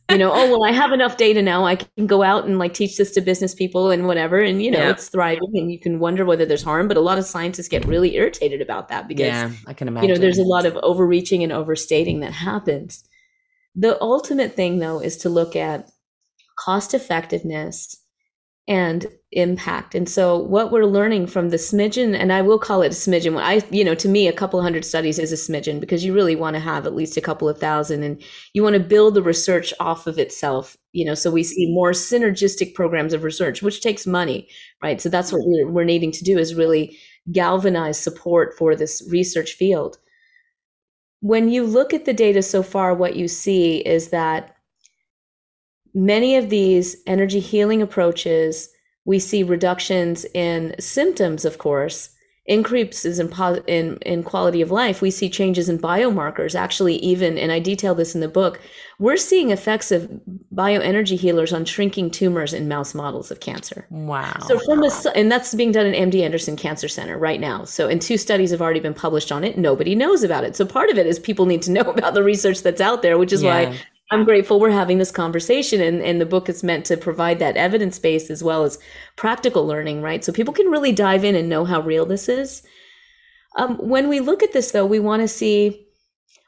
[0.10, 1.66] you know, oh well, I have enough data now.
[1.66, 4.72] I can go out and like teach this to business people and whatever, and you
[4.72, 4.90] know, yeah.
[4.90, 5.52] it's thriving.
[5.54, 8.62] And you can wonder whether there's harm, but a lot of scientists get really irritated
[8.62, 10.10] about that because yeah, I can imagine.
[10.10, 13.04] You know, there's a lot of overreaching and overstating that happens.
[13.76, 15.90] The ultimate thing, though, is to look at
[16.58, 17.96] cost effectiveness
[18.70, 19.96] and impact.
[19.96, 23.40] And so what we're learning from the smidgen, and I will call it a smidgen.
[23.42, 26.36] I, you know, to me, a couple hundred studies is a smidgen because you really
[26.36, 28.22] want to have at least a couple of thousand and
[28.54, 31.92] you want to build the research off of itself, you know, so we see more
[31.92, 34.48] synergistic programs of research, which takes money,
[34.84, 35.02] right?
[35.02, 36.98] So that's what we're, we're needing to do is really
[37.32, 39.98] galvanize support for this research field.
[41.22, 44.56] When you look at the data so far, what you see is that
[45.94, 48.70] many of these energy healing approaches,
[49.06, 52.10] we see reductions in symptoms, of course,
[52.50, 53.32] increases in,
[53.68, 55.04] in, in quality of life.
[55.04, 56.56] We see changes in biomarkers.
[56.56, 58.60] Actually, even, and I detail this in the book,
[58.98, 60.10] we're seeing effects of
[60.54, 63.86] bioenergy healers on shrinking tumors in mouse models of cancer.
[63.92, 64.36] Wow.
[64.48, 67.66] So from a, and that's being done at MD Anderson Cancer Center right now.
[67.66, 69.56] So, and two studies have already been published on it.
[69.56, 70.56] Nobody knows about it.
[70.56, 73.20] So part of it is people need to know about the research that's out there,
[73.20, 73.70] which is yeah.
[73.70, 73.80] why
[74.12, 77.58] I'm grateful we're having this conversation and, and the book is meant to provide that
[77.58, 78.80] evidence base as well as
[79.16, 80.24] practical learning, right?
[80.24, 82.64] So people can really dive in and know how real this is.
[83.58, 85.86] Um, when we look at this though, we want to see,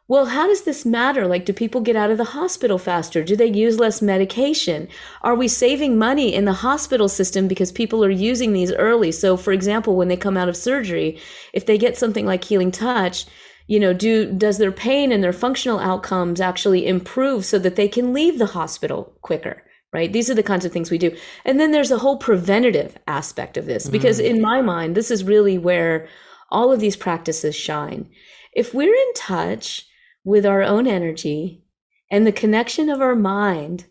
[0.07, 1.27] well, how does this matter?
[1.27, 3.23] Like, do people get out of the hospital faster?
[3.23, 4.87] Do they use less medication?
[5.21, 9.11] Are we saving money in the hospital system because people are using these early?
[9.13, 11.17] So, for example, when they come out of surgery,
[11.53, 13.25] if they get something like healing touch,
[13.67, 17.87] you know do does their pain and their functional outcomes actually improve so that they
[17.87, 20.13] can leave the hospital quicker right?
[20.13, 21.13] These are the kinds of things we do.
[21.43, 24.25] And then there's a whole preventative aspect of this because mm.
[24.25, 26.07] in my mind this is really where
[26.49, 28.09] all of these practices shine.
[28.53, 29.85] If we're in touch
[30.23, 31.63] with our own energy
[32.09, 33.85] and the connection of our mind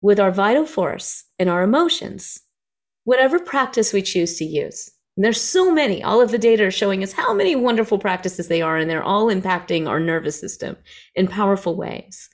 [0.00, 2.40] with our vital force and our emotions
[3.04, 6.00] whatever practice we choose to use and there's so many.
[6.00, 9.02] All of the data are showing us how many wonderful practices they are, and they're
[9.02, 10.76] all impacting our nervous system
[11.16, 12.30] in powerful ways.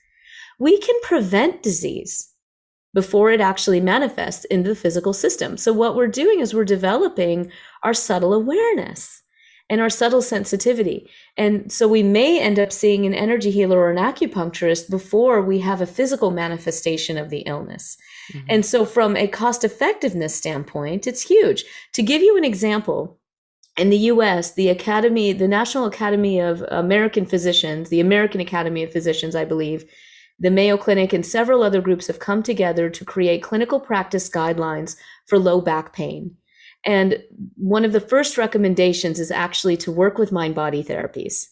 [0.58, 2.30] We can prevent disease
[2.92, 5.56] before it actually manifests in the physical system.
[5.56, 7.50] So, what we're doing is we're developing
[7.84, 9.22] our subtle awareness
[9.70, 11.08] and our subtle sensitivity.
[11.38, 15.60] And so, we may end up seeing an energy healer or an acupuncturist before we
[15.60, 17.96] have a physical manifestation of the illness.
[18.32, 18.46] Mm-hmm.
[18.48, 21.64] And so, from a cost effectiveness standpoint, it's huge.
[21.92, 23.18] To give you an example,
[23.76, 28.92] in the US, the Academy, the National Academy of American Physicians, the American Academy of
[28.92, 29.84] Physicians, I believe,
[30.38, 34.96] the Mayo Clinic, and several other groups have come together to create clinical practice guidelines
[35.26, 36.36] for low back pain.
[36.84, 37.22] And
[37.56, 41.46] one of the first recommendations is actually to work with mind body therapies,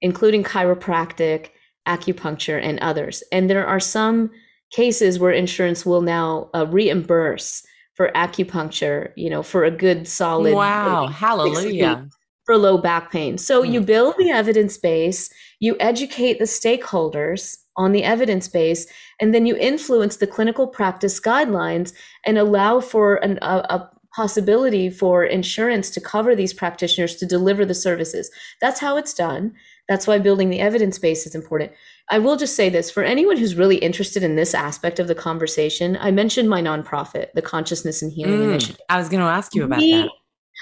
[0.00, 1.50] including chiropractic,
[1.86, 3.22] acupuncture, and others.
[3.30, 4.30] And there are some
[4.70, 7.64] cases where insurance will now uh, reimburse
[7.94, 12.08] for acupuncture, you know, for a good solid wow, hallelujah.
[12.44, 13.38] For low back pain.
[13.38, 13.72] So mm.
[13.72, 18.86] you build the evidence base, you educate the stakeholders on the evidence base,
[19.20, 21.92] and then you influence the clinical practice guidelines
[22.24, 27.64] and allow for an, a, a possibility for insurance to cover these practitioners to deliver
[27.66, 28.30] the services.
[28.62, 29.54] That's how it's done.
[29.88, 31.72] That's why building the evidence base is important.
[32.10, 35.14] I will just say this for anyone who's really interested in this aspect of the
[35.14, 35.96] conversation.
[36.00, 38.80] I mentioned my nonprofit, the Consciousness and Healing mm, Initiative.
[38.88, 40.10] I was going to ask you about we that.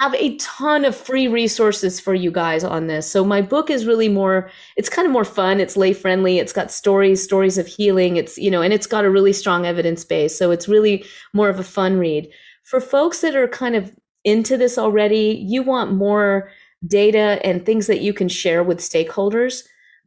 [0.00, 3.08] Have a ton of free resources for you guys on this.
[3.08, 6.52] So my book is really more it's kind of more fun, it's lay friendly, it's
[6.52, 10.04] got stories, stories of healing, it's you know, and it's got a really strong evidence
[10.04, 10.36] base.
[10.36, 12.28] So it's really more of a fun read.
[12.64, 13.94] For folks that are kind of
[14.24, 16.50] into this already, you want more
[16.86, 19.62] data and things that you can share with stakeholders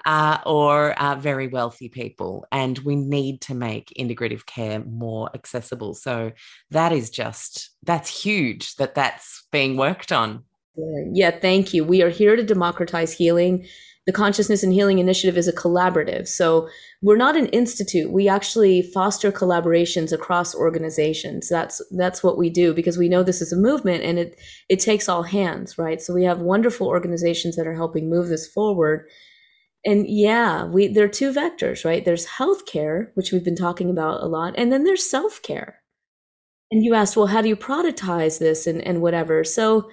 [0.06, 2.46] uh, or uh, very wealthy people.
[2.50, 5.94] And we need to make integrative care more accessible.
[5.94, 6.32] So
[6.70, 10.44] that is just, that's huge that that's being worked on.
[10.76, 11.84] Yeah, thank you.
[11.84, 13.66] We are here to democratize healing.
[14.06, 16.28] The Consciousness and Healing Initiative is a collaborative.
[16.28, 16.68] So
[17.02, 18.12] we're not an institute.
[18.12, 21.48] We actually foster collaborations across organizations.
[21.48, 24.78] That's that's what we do because we know this is a movement and it it
[24.78, 26.00] takes all hands, right?
[26.00, 29.08] So we have wonderful organizations that are helping move this forward.
[29.84, 32.04] And yeah, we there are two vectors, right?
[32.04, 35.80] There's healthcare, which we've been talking about a lot, and then there's self-care.
[36.70, 39.44] And you asked, well, how do you productize this and, and whatever?
[39.44, 39.88] So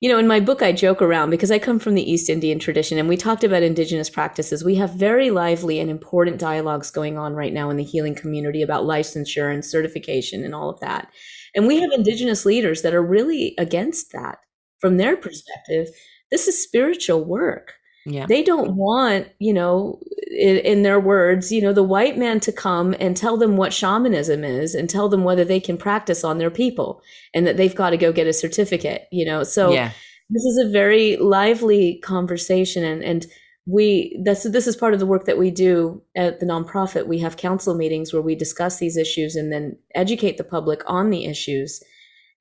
[0.00, 2.60] you know, in my book, I joke around because I come from the East Indian
[2.60, 4.62] tradition and we talked about indigenous practices.
[4.62, 8.62] We have very lively and important dialogues going on right now in the healing community
[8.62, 11.08] about licensure and certification and all of that.
[11.54, 14.38] And we have indigenous leaders that are really against that
[14.80, 15.88] from their perspective.
[16.30, 17.74] This is spiritual work.
[18.08, 18.26] Yeah.
[18.26, 20.00] They don't want, you know,
[20.30, 23.72] in, in, their words, you know, the white man to come and tell them what
[23.72, 27.02] shamanism is and tell them whether they can practice on their people
[27.34, 29.42] and that they've got to go get a certificate, you know.
[29.42, 29.90] So yeah.
[30.30, 33.26] this is a very lively conversation and and
[33.66, 37.06] we this this is part of the work that we do at the nonprofit.
[37.06, 41.10] We have council meetings where we discuss these issues and then educate the public on
[41.10, 41.82] the issues.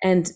[0.02, 0.30] And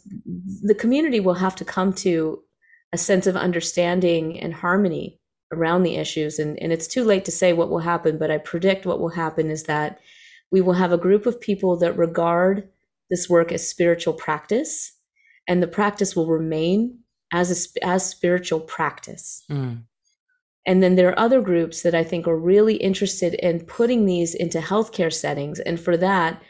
[0.64, 2.44] the community will have to come to
[2.92, 5.21] a sense of understanding and harmony
[5.52, 6.40] around the issues.
[6.40, 9.10] And, and it's too late to say what will happen, but I predict what will
[9.10, 10.00] happen is that
[10.52, 12.70] we will have a group of people that regard
[13.10, 14.94] this work as spiritual practice,
[15.48, 17.00] and the practice will remain
[17.34, 19.44] as a, as spiritual practice.
[19.50, 19.84] Mm.
[20.66, 24.36] And then there are other groups that I think are really interested in putting these
[24.36, 25.60] into healthcare settings.
[25.60, 26.42] And for that,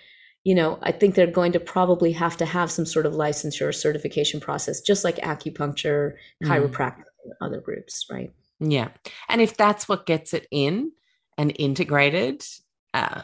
[0.44, 3.68] you know, I think they're going to probably have to have some sort of licensure
[3.70, 6.48] or certification process, just like acupuncture, mm.
[6.48, 7.26] chiropractic, mm.
[7.26, 8.34] and other groups, right?
[8.62, 8.90] Yeah.
[9.28, 10.92] And if that's what gets it in
[11.38, 12.46] and integrated,
[12.94, 13.24] uh,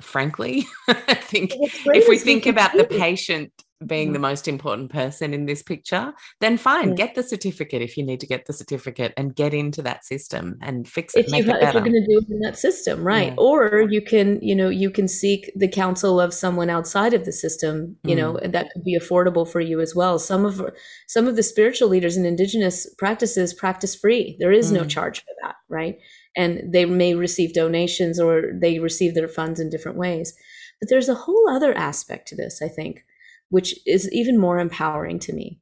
[0.00, 3.52] frankly, I think if we think about the patient
[3.86, 4.22] being the mm-hmm.
[4.22, 6.94] most important person in this picture, then fine, yeah.
[6.94, 10.56] get the certificate if you need to get the certificate and get into that system
[10.62, 11.26] and fix it.
[11.26, 13.28] If, you, you're going to do it in that system, right?
[13.28, 13.34] Yeah.
[13.38, 17.32] Or you can, you know, you can seek the counsel of someone outside of the
[17.32, 18.18] system, you mm.
[18.18, 20.18] know, and that could be affordable for you as well.
[20.18, 20.62] Some of
[21.06, 24.36] some of the spiritual leaders in indigenous practices practice free.
[24.38, 24.76] There is mm.
[24.76, 25.98] no charge for that, right?
[26.36, 30.34] And they may receive donations or they receive their funds in different ways.
[30.80, 33.04] But there's a whole other aspect to this, I think
[33.50, 35.60] which is even more empowering to me.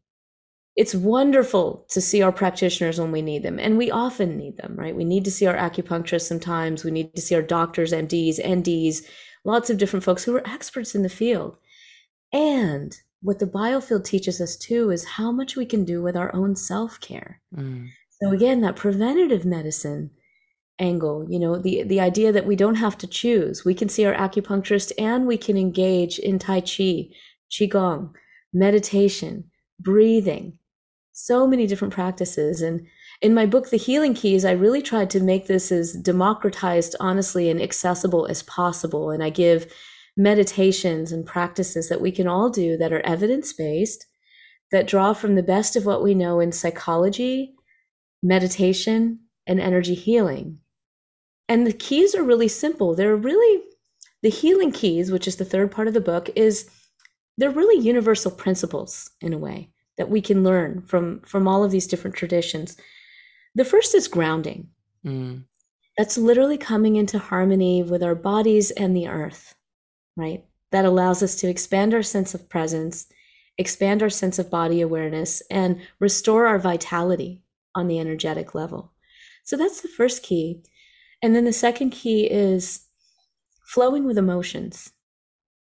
[0.74, 4.74] It's wonderful to see our practitioners when we need them, and we often need them,
[4.76, 4.96] right?
[4.96, 9.02] We need to see our acupuncturists sometimes, we need to see our doctors, MDs, NDs,
[9.44, 11.58] lots of different folks who are experts in the field.
[12.32, 16.34] And what the biofield teaches us too is how much we can do with our
[16.34, 17.40] own self care.
[17.54, 17.88] Mm.
[18.22, 20.10] So, again, that preventative medicine
[20.78, 24.04] angle you know the the idea that we don't have to choose we can see
[24.04, 27.08] our acupuncturist and we can engage in tai chi
[27.52, 28.12] qigong,
[28.52, 29.44] meditation,
[29.78, 30.58] breathing,
[31.12, 32.62] so many different practices.
[32.62, 32.86] And
[33.20, 37.50] in my book, The Healing Keys, I really tried to make this as democratized, honestly,
[37.50, 39.10] and accessible as possible.
[39.10, 39.72] And I give
[40.16, 44.06] meditations and practices that we can all do that are evidence based,
[44.70, 47.54] that draw from the best of what we know in psychology,
[48.22, 50.58] meditation, and energy healing.
[51.48, 52.94] And the keys are really simple.
[52.94, 53.62] They're really
[54.22, 56.70] the healing keys, which is the third part of the book, is
[57.38, 61.70] they're really universal principles in a way that we can learn from from all of
[61.70, 62.76] these different traditions.
[63.54, 64.68] The first is grounding.
[65.04, 65.42] Mm.
[65.98, 69.56] that's literally coming into harmony with our bodies and the earth
[70.16, 70.44] right?
[70.70, 73.06] That allows us to expand our sense of presence
[73.58, 77.42] expand our sense of body awareness and restore our vitality
[77.74, 78.92] on the energetic level.
[79.44, 80.62] So that's the first key.
[81.20, 82.86] And then the second key is
[83.66, 84.90] flowing with emotions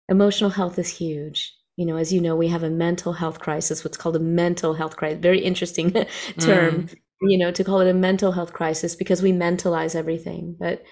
[0.08, 1.54] emotional health is huge.
[1.76, 4.74] You know as you know we have a mental health crisis what's called a mental
[4.74, 5.90] health crisis very interesting
[6.38, 6.94] term mm.
[7.22, 10.54] you know to call it a mental health crisis because we mentalize everything.
[10.58, 10.84] But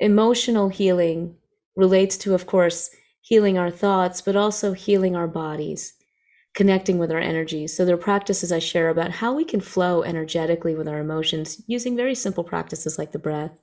[0.00, 1.36] emotional healing
[1.76, 2.90] relates to of course
[3.22, 5.94] healing our thoughts but also healing our bodies
[6.54, 7.76] connecting with our energies.
[7.76, 11.60] So there are practices i share about how we can flow energetically with our emotions
[11.66, 13.60] using very simple practices like the breath.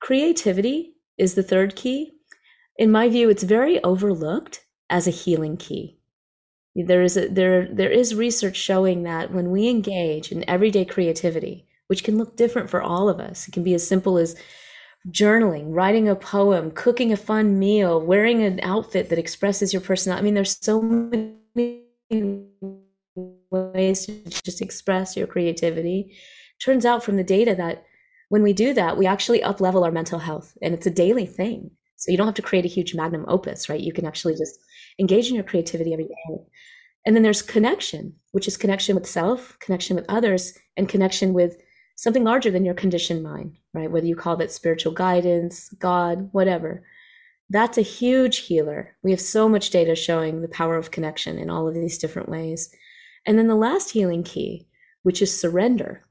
[0.00, 2.15] Creativity is the third key
[2.78, 5.98] in my view it's very overlooked as a healing key.
[6.74, 11.66] There is a, there there is research showing that when we engage in everyday creativity,
[11.86, 14.36] which can look different for all of us, it can be as simple as
[15.10, 20.20] journaling, writing a poem, cooking a fun meal, wearing an outfit that expresses your personality.
[20.20, 21.38] I mean, there's so many
[23.50, 26.14] ways to just express your creativity.
[26.62, 27.84] Turns out from the data that
[28.28, 31.26] when we do that, we actually up level our mental health and it's a daily
[31.26, 31.70] thing.
[31.96, 33.80] So you don't have to create a huge magnum opus, right?
[33.80, 34.58] You can actually just
[34.98, 36.36] engage in your creativity every day.
[37.04, 41.56] And then there's connection, which is connection with self, connection with others, and connection with
[41.96, 43.90] something larger than your conditioned mind, right?
[43.90, 46.84] Whether you call that spiritual guidance, God, whatever.
[47.48, 48.96] That's a huge healer.
[49.02, 52.28] We have so much data showing the power of connection in all of these different
[52.28, 52.74] ways.
[53.24, 54.68] And then the last healing key,
[55.04, 56.04] which is surrender.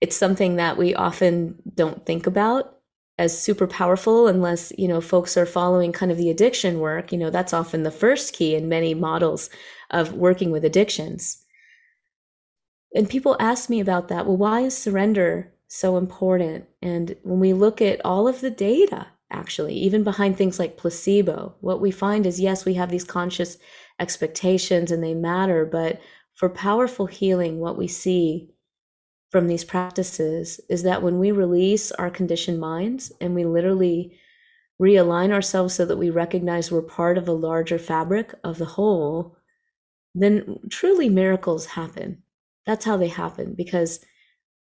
[0.00, 2.75] It's something that we often don't think about
[3.18, 7.18] as super powerful unless you know folks are following kind of the addiction work you
[7.18, 9.50] know that's often the first key in many models
[9.90, 11.42] of working with addictions.
[12.94, 16.66] And people ask me about that well why is surrender so important?
[16.82, 21.54] And when we look at all of the data actually even behind things like placebo
[21.60, 23.58] what we find is yes we have these conscious
[23.98, 26.00] expectations and they matter but
[26.34, 28.48] for powerful healing what we see
[29.30, 34.18] from these practices is that when we release our conditioned minds and we literally
[34.80, 39.36] realign ourselves so that we recognize we're part of a larger fabric of the whole,
[40.14, 42.22] then truly miracles happen.
[42.66, 44.04] That's how they happen because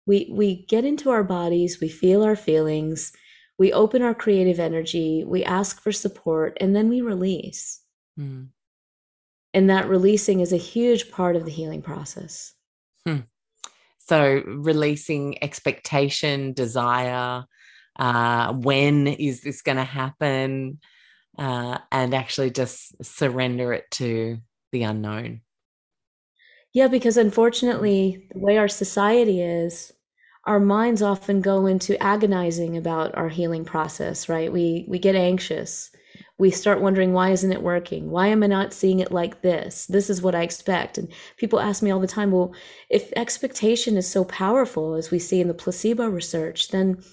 [0.05, 3.11] we we get into our bodies, we feel our feelings,
[3.57, 7.81] we open our creative energy, we ask for support, and then we release.
[8.19, 8.49] Mm.
[9.53, 12.53] And that releasing is a huge part of the healing process.
[13.05, 13.21] Hmm.
[14.07, 17.43] So releasing expectation, desire,
[17.97, 20.79] uh, when is this going to happen,
[21.37, 24.37] uh, and actually just surrender it to
[24.71, 25.41] the unknown.
[26.73, 29.93] Yeah, because unfortunately, the way our society is,
[30.45, 34.51] our minds often go into agonizing about our healing process, right?
[34.51, 35.89] We we get anxious
[36.37, 38.09] we start wondering why isn't it working?
[38.09, 39.85] Why am i not seeing it like this?
[39.85, 40.97] This is what i expect.
[40.97, 41.07] And
[41.37, 42.53] people ask me all the time well
[42.89, 47.03] if expectation is so powerful as we see in the placebo research then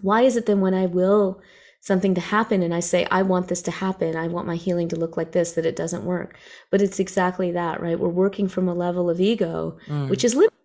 [0.00, 1.40] why is it then when i will
[1.82, 4.88] something to happen and i say i want this to happen i want my healing
[4.88, 6.36] to look like this that it doesn't work?
[6.70, 7.98] But it's exactly that right?
[7.98, 10.08] We're working from a level of ego mm.
[10.08, 10.56] which is limited.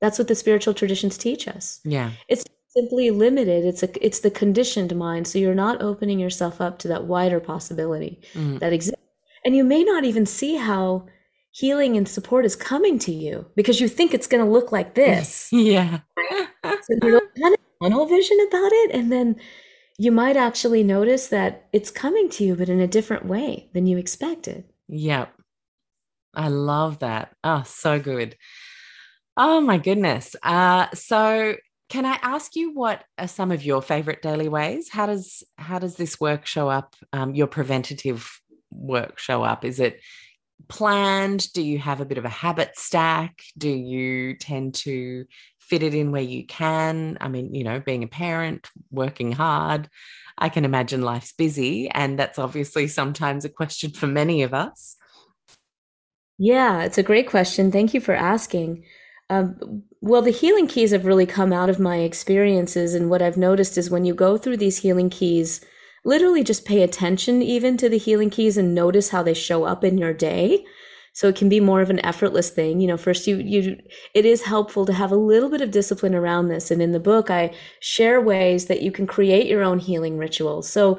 [0.00, 1.80] That's what the spiritual traditions teach us.
[1.84, 2.12] Yeah.
[2.28, 2.44] It's
[2.78, 3.64] simply limited.
[3.64, 7.40] It's a it's the conditioned mind so you're not opening yourself up to that wider
[7.40, 8.58] possibility mm.
[8.60, 9.02] that exists.
[9.44, 11.06] And you may not even see how
[11.50, 14.94] healing and support is coming to you because you think it's going to look like
[14.94, 15.48] this.
[15.52, 16.00] Yeah.
[16.64, 19.36] So you're kind of tunnel vision about it and then
[19.98, 23.86] you might actually notice that it's coming to you but in a different way than
[23.86, 24.64] you expected.
[24.88, 25.32] Yep.
[26.34, 27.34] I love that.
[27.42, 28.36] Oh so good.
[29.36, 30.36] Oh my goodness.
[30.42, 31.56] Uh so
[31.88, 34.88] can I ask you what are some of your favorite daily ways?
[34.90, 36.94] How does how does this work show up?
[37.12, 39.64] Um, your preventative work show up?
[39.64, 40.00] Is it
[40.68, 41.50] planned?
[41.52, 43.42] Do you have a bit of a habit stack?
[43.56, 45.24] Do you tend to
[45.58, 47.16] fit it in where you can?
[47.20, 49.88] I mean, you know, being a parent, working hard,
[50.36, 54.96] I can imagine life's busy, and that's obviously sometimes a question for many of us.
[56.38, 57.72] Yeah, it's a great question.
[57.72, 58.84] Thank you for asking.
[59.30, 62.94] Um, well, the healing keys have really come out of my experiences.
[62.94, 65.60] And what I've noticed is when you go through these healing keys,
[66.04, 69.84] literally just pay attention even to the healing keys and notice how they show up
[69.84, 70.64] in your day.
[71.12, 72.80] So it can be more of an effortless thing.
[72.80, 73.76] You know, first you, you,
[74.14, 76.70] it is helpful to have a little bit of discipline around this.
[76.70, 80.70] And in the book, I share ways that you can create your own healing rituals.
[80.70, 80.98] So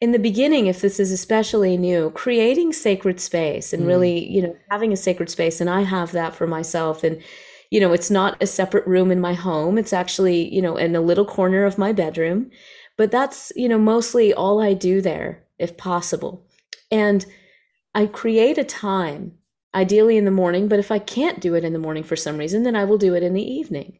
[0.00, 3.88] in the beginning, if this is especially new, creating sacred space and mm.
[3.88, 5.60] really, you know, having a sacred space.
[5.60, 7.04] And I have that for myself.
[7.04, 7.22] And
[7.70, 9.78] you know, it's not a separate room in my home.
[9.78, 12.50] It's actually, you know, in a little corner of my bedroom.
[12.96, 16.46] But that's, you know, mostly all I do there, if possible.
[16.90, 17.24] And
[17.94, 19.32] I create a time,
[19.74, 22.38] ideally in the morning, but if I can't do it in the morning for some
[22.38, 23.98] reason, then I will do it in the evening,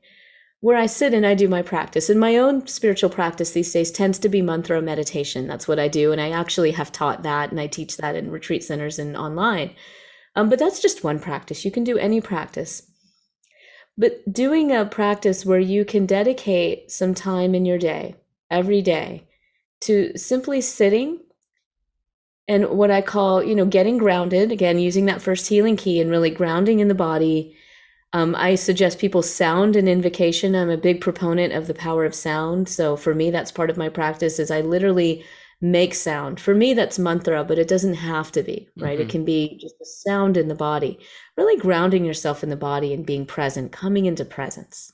[0.61, 2.09] where I sit and I do my practice.
[2.09, 5.47] And my own spiritual practice these days tends to be mantra meditation.
[5.47, 6.11] That's what I do.
[6.11, 9.75] And I actually have taught that and I teach that in retreat centers and online.
[10.35, 11.65] Um, but that's just one practice.
[11.65, 12.88] You can do any practice.
[13.99, 18.15] But doing a practice where you can dedicate some time in your day,
[18.49, 19.25] every day,
[19.81, 21.19] to simply sitting
[22.47, 26.11] and what I call, you know, getting grounded, again, using that first healing key and
[26.11, 27.55] really grounding in the body.
[28.15, 30.55] Um, I suggest people sound an invocation.
[30.55, 32.69] I'm a big proponent of the power of sound.
[32.69, 35.25] So for me, that's part of my practice is I literally
[35.61, 36.39] make sound.
[36.39, 38.99] For me, that's mantra, but it doesn't have to be, right?
[38.99, 39.09] Mm-hmm.
[39.09, 40.99] It can be just a sound in the body,
[41.37, 44.93] really grounding yourself in the body and being present, coming into presence.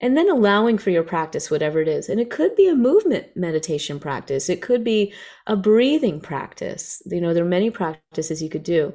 [0.00, 2.08] And then allowing for your practice, whatever it is.
[2.08, 5.12] And it could be a movement meditation practice, it could be
[5.46, 7.02] a breathing practice.
[7.06, 8.94] You know, there are many practices you could do.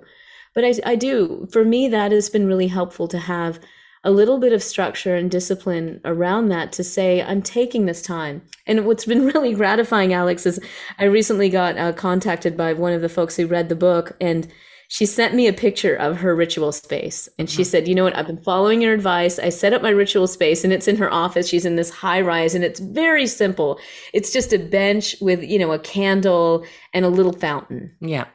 [0.53, 3.59] But I, I do, for me, that has been really helpful to have
[4.03, 8.41] a little bit of structure and discipline around that to say i'm taking this time.
[8.65, 10.59] And what's been really gratifying alex is
[10.99, 14.47] i recently got uh, contacted by one of the folks who read the book and
[14.89, 17.27] she sent me a picture of her ritual space.
[17.37, 17.69] And she mm-hmm.
[17.69, 18.15] said you know what?
[18.15, 19.37] I've been following your advice.
[19.37, 21.47] I set up my ritual space and it's in her office.
[21.47, 23.79] She's in this high rise and it's very simple.
[24.13, 27.95] It's just a bench with you know a candle and a little fountain.
[27.99, 28.25] Yeah.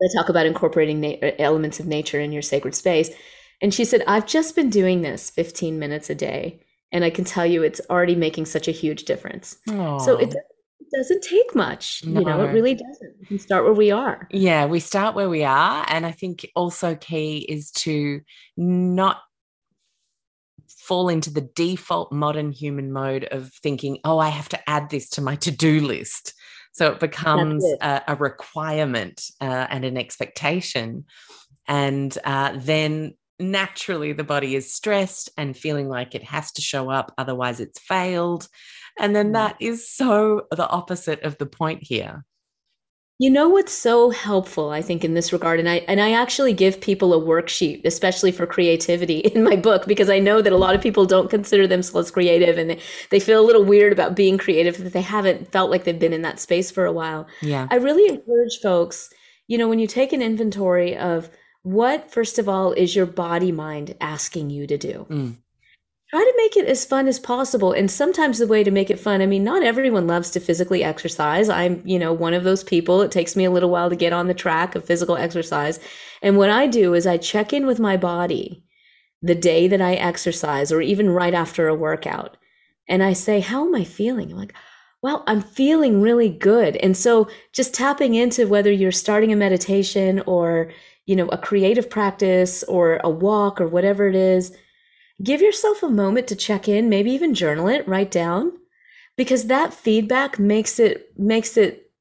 [0.00, 3.10] They talk about incorporating na- elements of nature in your sacred space
[3.64, 6.60] and she said i've just been doing this 15 minutes a day
[6.92, 10.00] and i can tell you it's already making such a huge difference Aww.
[10.00, 10.34] so it
[10.94, 12.02] doesn't take much.
[12.04, 12.20] No.
[12.20, 13.14] You know, it really doesn't.
[13.20, 14.28] We can start where we are.
[14.30, 15.84] Yeah, we start where we are.
[15.88, 18.20] And I think also key is to
[18.56, 19.20] not
[20.68, 25.08] fall into the default modern human mode of thinking, oh, I have to add this
[25.10, 26.34] to my to do list.
[26.72, 27.78] So it becomes it.
[27.80, 31.04] A, a, requirement uh, and an expectation.
[31.66, 36.90] And uh, then naturally the body is stressed and feeling like it has to show
[36.90, 38.48] up, otherwise, it's failed.
[38.98, 39.32] And then mm.
[39.34, 42.24] that is so the opposite of the point here.
[43.20, 46.52] You know what's so helpful, I think, in this regard, and I and I actually
[46.52, 50.56] give people a worksheet, especially for creativity, in my book because I know that a
[50.56, 52.80] lot of people don't consider themselves creative and they,
[53.10, 56.12] they feel a little weird about being creative that they haven't felt like they've been
[56.12, 57.28] in that space for a while.
[57.40, 59.08] Yeah, I really encourage folks,
[59.46, 61.30] you know, when you take an inventory of
[61.64, 65.06] what, first of all, is your body mind asking you to do.
[65.08, 65.36] Mm.
[66.10, 67.72] Try to make it as fun as possible.
[67.72, 70.84] And sometimes the way to make it fun i mean not everyone loves to physically
[70.84, 71.48] exercise.
[71.48, 73.00] I'm you know one of those people.
[73.00, 75.80] It takes me a little while to get on the track of physical exercise.
[76.22, 78.62] And what i do is i check in with my body
[79.22, 82.36] the day that i exercise or even right after a workout.
[82.88, 84.30] And i say how am i feeling?
[84.30, 84.54] I'm like
[85.00, 86.76] well i'm feeling really good.
[86.76, 90.70] And so just tapping into whether you're starting a meditation or
[91.06, 94.56] you know a creative practice or a walk or whatever it is
[95.22, 98.52] give yourself a moment to check in, maybe even journal it, write down,
[99.16, 101.92] because that feedback makes it makes it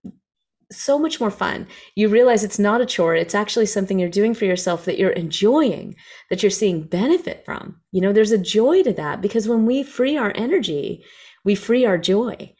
[0.71, 1.67] so much more fun.
[1.95, 5.11] You realize it's not a chore, it's actually something you're doing for yourself that you're
[5.11, 5.95] enjoying,
[6.29, 7.79] that you're seeing benefit from.
[7.91, 11.03] You know, there's a joy to that because when we free our energy,
[11.45, 12.53] we free our joy.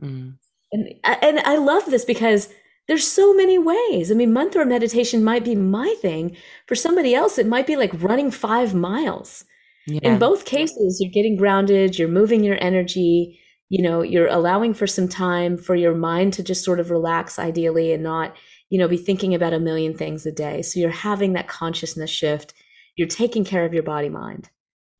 [0.00, 0.34] Mm.
[0.70, 2.48] And and I love this because
[2.88, 4.10] there's so many ways.
[4.10, 6.36] I mean, mantra meditation might be my thing.
[6.66, 9.44] For somebody else, it might be like running five miles.
[9.86, 10.00] Yeah.
[10.02, 14.86] In both cases, you're getting grounded, you're moving your energy, you know, you're allowing for
[14.86, 18.34] some time for your mind to just sort of relax ideally and not,
[18.70, 20.62] you know, be thinking about a million things a day.
[20.62, 22.54] So you're having that consciousness shift.
[22.96, 24.48] You're taking care of your body mind.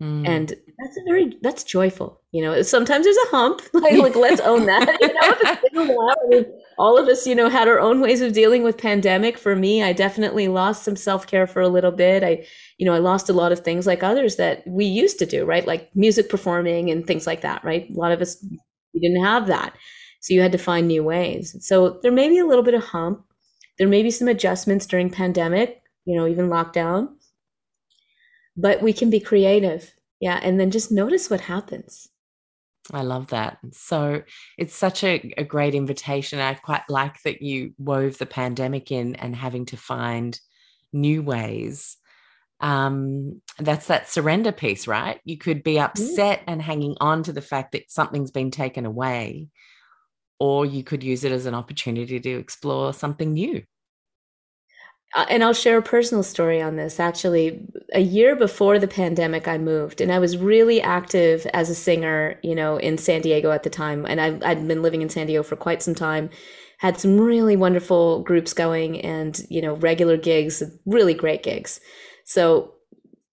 [0.03, 0.29] Mm.
[0.29, 2.21] And that's a very that's joyful.
[2.31, 3.63] You know, sometimes there's a hump.
[3.73, 5.61] Like, like let's own that.
[5.73, 6.17] You know, while.
[6.25, 6.45] I mean,
[6.79, 9.39] all of us, you know, had our own ways of dealing with pandemic.
[9.39, 12.23] For me, I definitely lost some self care for a little bit.
[12.23, 12.47] I
[12.79, 15.45] you know, I lost a lot of things like others that we used to do,
[15.45, 15.67] right?
[15.67, 17.91] Like music performing and things like that, right?
[17.91, 18.45] A lot of us,
[18.95, 19.75] we didn't have that.
[20.21, 21.57] So you had to find new ways.
[21.61, 23.25] So there may be a little bit of hump.
[23.79, 27.09] There may be some adjustments during pandemic, you know, even lockdown.
[28.59, 29.95] But we can be creative.
[30.21, 30.39] Yeah.
[30.43, 32.09] And then just notice what happens.
[32.93, 33.59] I love that.
[33.73, 34.23] So
[34.59, 36.41] it's such a, a great invitation.
[36.41, 40.39] I quite like that you wove the pandemic in and having to find
[40.93, 41.99] new ways
[42.61, 45.21] um, that's that surrender piece, right?
[45.25, 49.49] You could be upset and hanging on to the fact that something's been taken away,
[50.41, 53.63] or you could use it as an opportunity to explore something new.
[55.15, 57.01] Uh, and I'll share a personal story on this.
[57.01, 61.75] Actually, a year before the pandemic, I moved and I was really active as a
[61.75, 64.05] singer, you know, in San Diego at the time.
[64.07, 66.29] And I, I'd been living in San Diego for quite some time,
[66.77, 71.81] had some really wonderful groups going and, you know, regular gigs, really great gigs.
[72.25, 72.75] So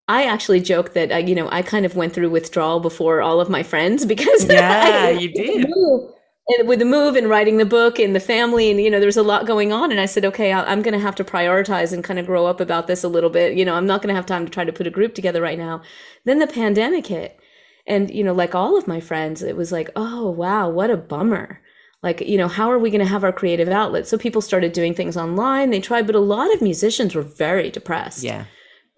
[0.07, 3.41] I actually joke that uh, you know I kind of went through withdrawal before all
[3.41, 5.67] of my friends because yeah, you did.
[6.47, 9.17] And with the move and writing the book and the family and you know there's
[9.17, 9.91] a lot going on.
[9.91, 12.59] And I said okay I'm going to have to prioritize and kind of grow up
[12.59, 13.57] about this a little bit.
[13.57, 15.41] You know I'm not going to have time to try to put a group together
[15.41, 15.81] right now.
[16.25, 17.39] Then the pandemic hit.
[17.87, 20.97] And you know like all of my friends it was like oh wow what a
[20.97, 21.61] bummer.
[22.03, 24.71] Like you know how are we going to have our creative outlet so people started
[24.71, 25.71] doing things online.
[25.71, 28.23] They tried but a lot of musicians were very depressed.
[28.23, 28.45] Yeah.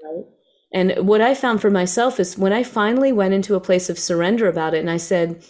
[0.04, 0.26] Right?
[0.74, 3.98] and what I found for myself is when I finally went into a place of
[3.98, 5.42] surrender about it and I said,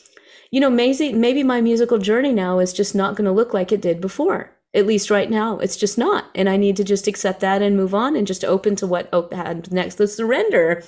[0.52, 3.72] you know, maybe, maybe my musical journey now is just not going to look like
[3.72, 4.52] it did before.
[4.74, 6.26] At least right now, it's just not.
[6.36, 9.10] And I need to just accept that and move on and just open to what
[9.32, 9.96] had next.
[9.96, 10.84] The surrender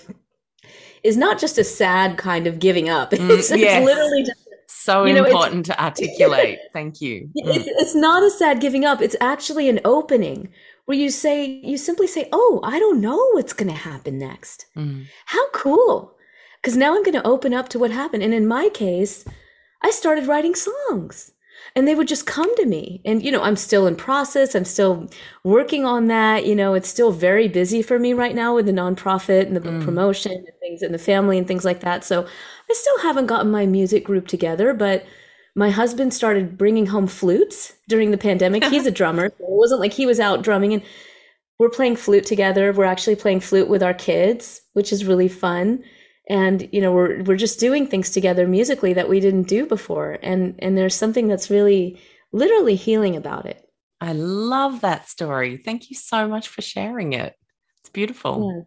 [1.03, 3.13] is not just a sad kind of giving up.
[3.13, 3.77] It's, mm, yes.
[3.77, 6.59] it's literally just so you know, important to articulate.
[6.73, 7.29] Thank you.
[7.35, 7.71] It's, mm.
[7.77, 9.01] it's not a sad giving up.
[9.01, 10.49] It's actually an opening
[10.85, 14.65] where you say, you simply say, Oh, I don't know what's going to happen next.
[14.75, 15.05] Mm.
[15.25, 16.15] How cool.
[16.61, 18.23] Because now I'm going to open up to what happened.
[18.23, 19.25] And in my case,
[19.81, 21.31] I started writing songs.
[21.75, 23.01] And they would just come to me.
[23.05, 24.55] And you know i'm still in process.
[24.55, 25.09] I'm still
[25.43, 26.45] working on that.
[26.45, 29.61] You know it's still very busy for me right now with the nonprofit and the
[29.61, 29.83] mm.
[29.83, 32.03] promotion and things and the family and things like that.
[32.03, 35.05] So i still haven't gotten my music group together but
[35.55, 38.63] my husband started bringing home flutes during the pandemic.
[38.63, 40.73] He's a drummer so it wasn't like he was out drumming.
[40.73, 40.83] And
[41.59, 42.71] we're playing flute together.
[42.71, 45.83] We're actually playing flute with our kids which is really fun
[46.29, 50.19] and you know we're we're just doing things together musically that we didn't do before.
[50.21, 51.99] And and there's something that's really
[52.31, 53.67] literally healing about it.
[53.99, 55.57] I love that story.
[55.57, 57.35] Thank you so much for sharing it.
[57.81, 58.65] It's beautiful.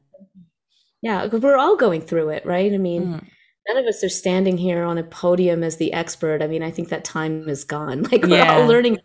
[1.02, 2.72] Yeah, yeah we're all going through it right?
[2.72, 3.26] I mean mm.
[3.68, 6.42] none of us are standing here on a podium as the expert.
[6.42, 8.02] I mean i think that time is gone.
[8.10, 8.56] Like we're yeah.
[8.56, 8.98] all learning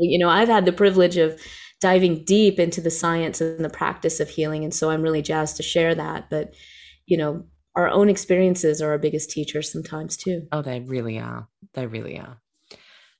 [0.00, 1.40] you know i've had the privilege of
[1.80, 4.64] diving deep into the science and the practice of healing.
[4.64, 6.28] And so i'm really jazzed to share that.
[6.28, 6.54] But
[7.06, 7.46] you know
[7.76, 10.48] our own experiences are our biggest teachers sometimes too.
[10.50, 11.46] Oh, they really are.
[11.74, 12.40] They really are.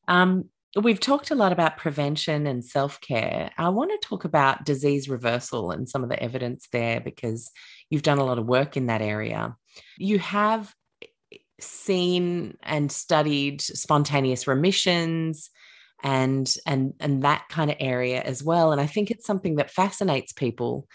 [0.08, 0.48] Um,
[0.82, 3.50] we've talked a lot about prevention and self care.
[3.58, 7.50] I want to talk about disease reversal and some of the evidence there because
[7.90, 9.54] you've done a lot of work in that area.
[9.98, 10.74] You have
[11.60, 15.50] seen and studied spontaneous remissions
[16.02, 19.70] and and and that kind of area as well and i think it's something that
[19.70, 20.86] fascinates people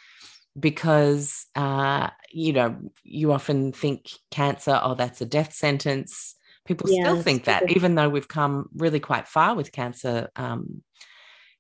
[0.60, 6.36] because uh, you know you often think cancer oh that's a death sentence
[6.66, 7.06] people yes.
[7.06, 10.84] still think that even though we've come really quite far with cancer um,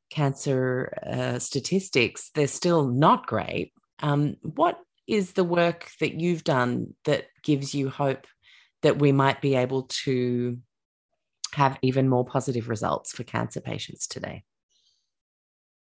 [0.10, 4.78] cancer uh, statistics they're still not great um, what
[5.08, 8.28] is the work that you've done that gives you hope
[8.82, 10.58] that we might be able to
[11.54, 14.44] have even more positive results for cancer patients today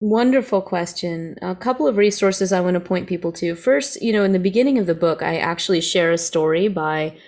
[0.00, 1.36] Wonderful question.
[1.42, 3.54] A couple of resources I want to point people to.
[3.54, 7.18] First, you know, in the beginning of the book, I actually share a story by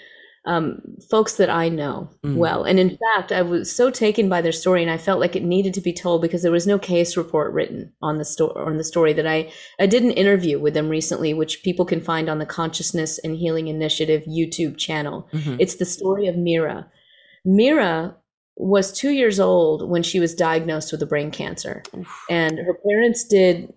[0.44, 2.36] um, folks that I know mm.
[2.36, 2.64] well.
[2.64, 5.44] And in fact, I was so taken by their story, and I felt like it
[5.44, 8.78] needed to be told because there was no case report written on the story on
[8.78, 12.28] the story that I I did an interview with them recently, which people can find
[12.28, 15.28] on the Consciousness and Healing Initiative YouTube channel.
[15.32, 15.56] Mm-hmm.
[15.60, 16.90] It's the story of Mira.
[17.44, 18.16] Mira
[18.56, 21.82] was two years old when she was diagnosed with a brain cancer.
[22.28, 23.72] And her parents did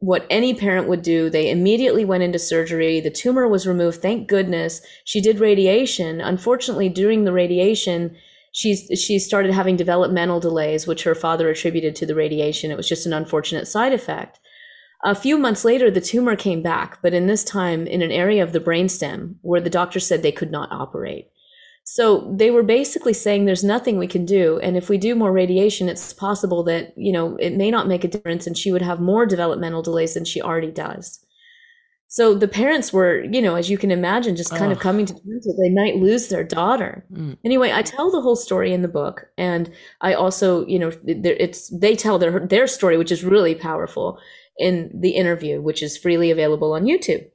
[0.00, 1.30] what any parent would do.
[1.30, 3.00] They immediately went into surgery.
[3.00, 4.02] The tumor was removed.
[4.02, 4.80] Thank goodness.
[5.04, 6.20] She did radiation.
[6.20, 8.16] Unfortunately, during the radiation,
[8.52, 12.70] she she started having developmental delays, which her father attributed to the radiation.
[12.70, 14.40] It was just an unfortunate side effect.
[15.04, 18.42] A few months later, the tumor came back, but in this time in an area
[18.42, 21.28] of the brainstem where the doctor said they could not operate.
[21.88, 24.58] So they were basically saying there's nothing we can do.
[24.58, 28.02] And if we do more radiation, it's possible that, you know, it may not make
[28.02, 31.24] a difference and she would have more developmental delays than she already does.
[32.08, 35.12] So the parents were, you know, as you can imagine, just kind of coming to
[35.12, 37.04] terms that they might lose their daughter.
[37.12, 37.36] Mm.
[37.44, 39.70] Anyway, I tell the whole story in the book, and
[40.00, 44.20] I also, you know, it's they tell their their story, which is really powerful
[44.56, 47.26] in the interview, which is freely available on YouTube.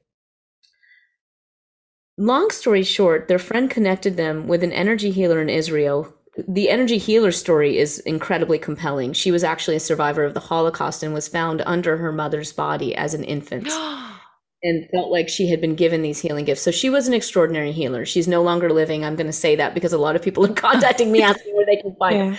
[2.22, 6.14] Long story short, their friend connected them with an energy healer in Israel.
[6.46, 9.12] The energy healer story is incredibly compelling.
[9.12, 12.94] She was actually a survivor of the Holocaust and was found under her mother's body
[12.94, 13.66] as an infant.
[14.62, 16.62] and felt like she had been given these healing gifts.
[16.62, 18.06] So she was an extraordinary healer.
[18.06, 19.04] She's no longer living.
[19.04, 21.66] I'm going to say that because a lot of people are contacting me asking where
[21.66, 22.30] they can find yeah.
[22.30, 22.38] her.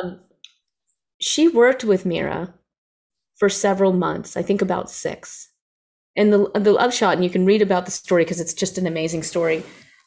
[0.00, 0.20] Um,
[1.20, 2.52] she worked with Mira
[3.36, 5.50] for several months, I think about six.
[6.16, 8.86] And the the upshot, and you can read about the story because it's just an
[8.86, 9.62] amazing story.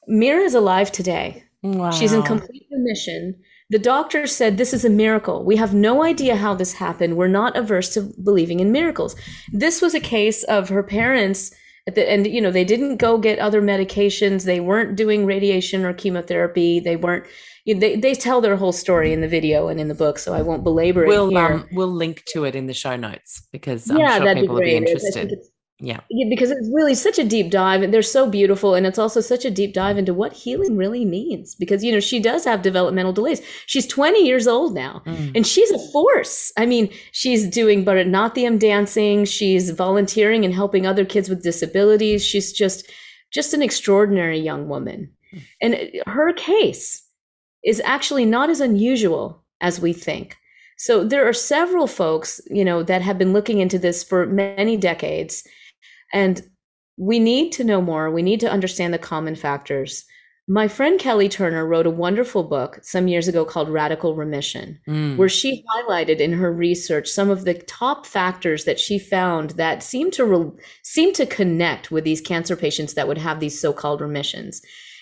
[0.08, 1.44] Mira is alive today.
[1.62, 1.92] Wow.
[1.92, 3.36] She's in complete remission.
[3.70, 5.46] The doctor said this is a miracle.
[5.46, 7.18] We have no idea how this happened.
[7.18, 9.16] We're not averse to believing in miracles.
[9.52, 11.52] This was a case of her parents
[11.88, 14.46] at the and you know they didn't go get other medications.
[14.46, 16.80] They weren't doing radiation or chemotherapy.
[16.80, 17.26] They weren't
[17.66, 20.18] you know, they they tell their whole story in the video and in the book,
[20.18, 21.54] so I won't belabor we'll, it here.
[21.54, 24.62] Um, we'll link to it in the show notes because I'm yeah, sure people will
[24.62, 25.34] be interested
[25.82, 26.00] yeah.
[26.10, 29.22] yeah because it's really such a deep dive and they're so beautiful and it's also
[29.22, 32.62] such a deep dive into what healing really means because you know she does have
[32.62, 35.32] developmental delays she's 20 years old now mm.
[35.36, 41.06] and she's a force i mean she's doing bharatanatyam dancing she's volunteering and helping other
[41.06, 42.92] kids with disabilities she's just
[43.32, 45.42] just an extraordinary young woman mm.
[45.62, 45.78] and
[46.08, 47.06] her case
[47.64, 50.36] is actually not as unusual as we think
[50.78, 54.76] so there are several folks you know that have been looking into this for many
[54.76, 55.48] decades
[56.14, 56.42] and
[56.98, 58.12] we need to know more.
[58.12, 60.06] We need to understand the common factors.
[60.52, 65.16] my friend Kelly Turner wrote a wonderful book some years ago called Radical Remission, mm.
[65.16, 69.84] where she highlighted in her research some of the top factors that she found that
[69.84, 70.52] seem to re-
[70.82, 74.60] seem to connect with these cancer patients that would have these so-called remissions.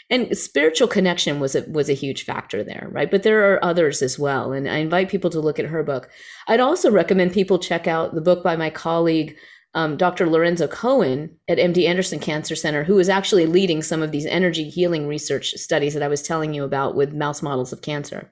[0.09, 3.09] And spiritual connection was a, was a huge factor there, right?
[3.09, 4.51] But there are others as well.
[4.51, 6.09] And I invite people to look at her book.
[6.49, 9.37] I'd also recommend people check out the book by my colleague
[9.77, 10.27] um, Dr.
[10.27, 14.71] Lorenzo Cohen at MD Anderson Cancer Center, who is actually leading some of these energy
[14.71, 18.31] healing research studies that I was telling you about with mouse models of cancer.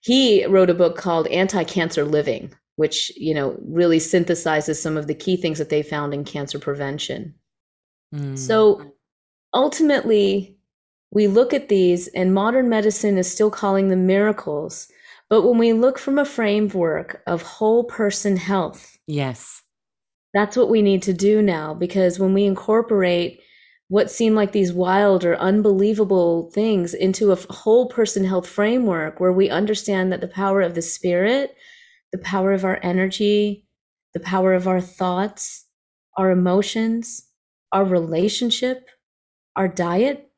[0.00, 5.14] He wrote a book called Anti-Cancer Living, which you know really synthesizes some of the
[5.14, 7.34] key things that they found in cancer prevention.
[8.14, 8.38] Mm.
[8.38, 8.94] So
[9.52, 10.56] ultimately,
[11.10, 14.86] we look at these, and modern medicine is still calling them miracles.
[15.28, 19.62] But when we look from a framework of whole person health, yes,
[20.32, 23.40] that's what we need to do now because when we incorporate
[23.88, 29.32] what seem like these wild or unbelievable things into a whole person health framework where
[29.32, 31.56] we understand that the power of the spirit,
[32.12, 33.66] the power of our energy,
[34.14, 35.66] the power of our thoughts,
[36.16, 37.26] our emotions,
[37.72, 38.88] our relationship,
[39.56, 40.30] our diet,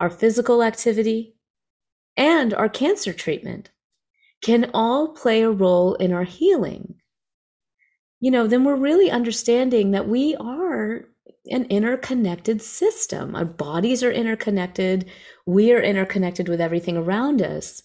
[0.00, 1.36] our physical activity,
[2.16, 3.70] and our cancer treatment
[4.42, 6.96] can all play a role in our healing
[8.22, 11.04] you know, then we're really understanding that we are
[11.50, 13.34] an interconnected system.
[13.34, 15.10] Our bodies are interconnected.
[15.44, 17.82] We are interconnected with everything around us.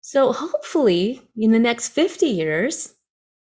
[0.00, 2.94] So hopefully, in the next 50 years,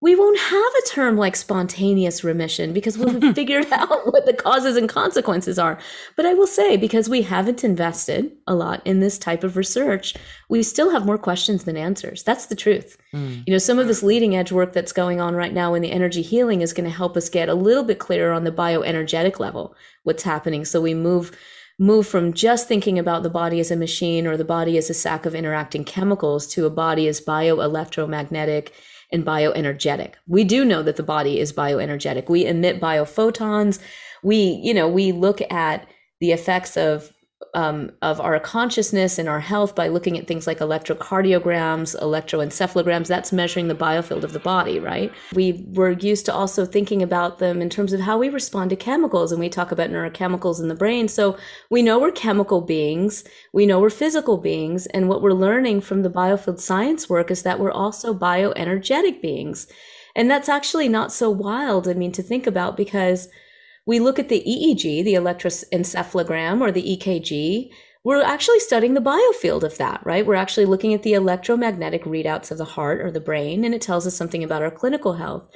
[0.02, 4.76] we won't have a term like spontaneous remission because we'll figured out what the causes
[4.76, 5.78] and consequences are.
[6.16, 10.14] But I will say, because we haven't invested a lot in this type of research,
[10.48, 12.24] we still have more questions than answers.
[12.24, 12.98] That's the truth.
[13.14, 13.44] Mm.
[13.46, 15.92] You know, some of this leading edge work that's going on right now in the
[15.92, 19.38] energy healing is going to help us get a little bit clearer on the bioenergetic
[19.38, 20.64] level, what's happening.
[20.64, 21.30] So we move
[21.78, 24.94] move from just thinking about the body as a machine or the body as a
[24.94, 28.68] sack of interacting chemicals to a body as bioelectromagnetic
[29.12, 30.14] and bioenergetic.
[30.26, 32.28] We do know that the body is bioenergetic.
[32.28, 33.78] We emit biophotons.
[34.22, 35.86] We, you know, we look at
[36.20, 37.11] the effects of
[37.54, 43.06] um, of our consciousness and our health by looking at things like electrocardiograms, electroencephalograms.
[43.06, 45.12] That's measuring the biofield of the body, right?
[45.34, 48.76] We were used to also thinking about them in terms of how we respond to
[48.76, 51.08] chemicals, and we talk about neurochemicals in the brain.
[51.08, 51.36] So
[51.70, 56.02] we know we're chemical beings, we know we're physical beings, and what we're learning from
[56.02, 59.66] the biofield science work is that we're also bioenergetic beings.
[60.14, 63.28] And that's actually not so wild, I mean, to think about because
[63.86, 67.70] we look at the EEG, the electroencephalogram, or the EKG,
[68.04, 70.26] we're actually studying the biofield of that, right?
[70.26, 73.80] We're actually looking at the electromagnetic readouts of the heart or the brain, and it
[73.80, 75.48] tells us something about our clinical health.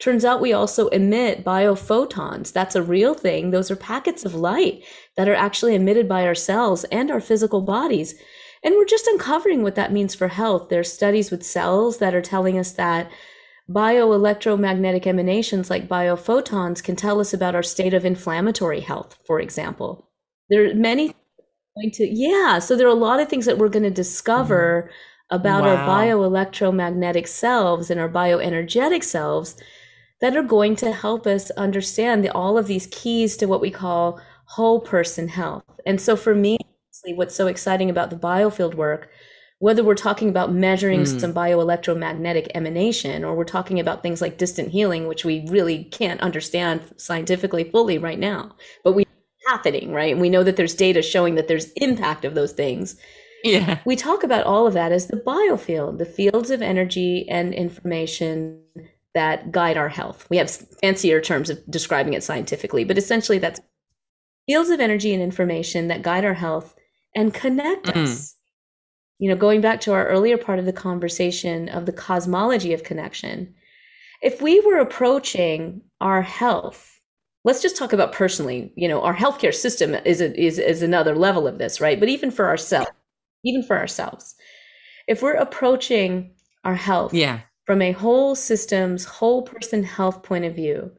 [0.00, 2.52] Turns out we also emit biophotons.
[2.52, 3.50] That's a real thing.
[3.50, 4.84] Those are packets of light
[5.16, 8.14] that are actually emitted by our cells and our physical bodies.
[8.62, 10.68] And we're just uncovering what that means for health.
[10.68, 13.10] There's studies with cells that are telling us that
[13.70, 20.10] bioelectromagnetic emanations like biophotons can tell us about our state of inflammatory health, for example.
[20.50, 21.14] There are many
[21.76, 24.90] going to yeah, so there are a lot of things that we're going to discover
[24.90, 25.36] mm-hmm.
[25.36, 25.76] about wow.
[25.76, 29.56] our bioelectromagnetic selves and our bioenergetic selves
[30.20, 33.70] that are going to help us understand the, all of these keys to what we
[33.70, 35.64] call whole person health.
[35.86, 36.58] And so for me,
[37.08, 39.10] what's so exciting about the biofield work
[39.64, 41.20] whether we're talking about measuring mm.
[41.20, 46.20] some bioelectromagnetic emanation or we're talking about things like distant healing, which we really can't
[46.20, 49.06] understand scientifically fully right now, but we
[49.46, 50.12] happening, right?
[50.12, 52.96] And we know that there's data showing that there's impact of those things.
[53.42, 53.78] Yeah.
[53.86, 58.60] We talk about all of that as the biofield, the fields of energy and information
[59.14, 60.26] that guide our health.
[60.28, 63.62] We have fancier terms of describing it scientifically, but essentially that's
[64.46, 66.74] fields of energy and information that guide our health
[67.16, 68.02] and connect mm.
[68.02, 68.34] us
[69.24, 72.84] you know, going back to our earlier part of the conversation of the cosmology of
[72.84, 73.54] connection,
[74.20, 77.00] if we were approaching our health,
[77.42, 81.16] let's just talk about personally, you know, our healthcare system is, a, is, is another
[81.16, 81.98] level of this, right?
[81.98, 82.90] But even for ourselves,
[83.46, 84.34] even for ourselves,
[85.08, 87.40] if we're approaching our health yeah.
[87.64, 90.92] from a whole systems, whole person health point of view,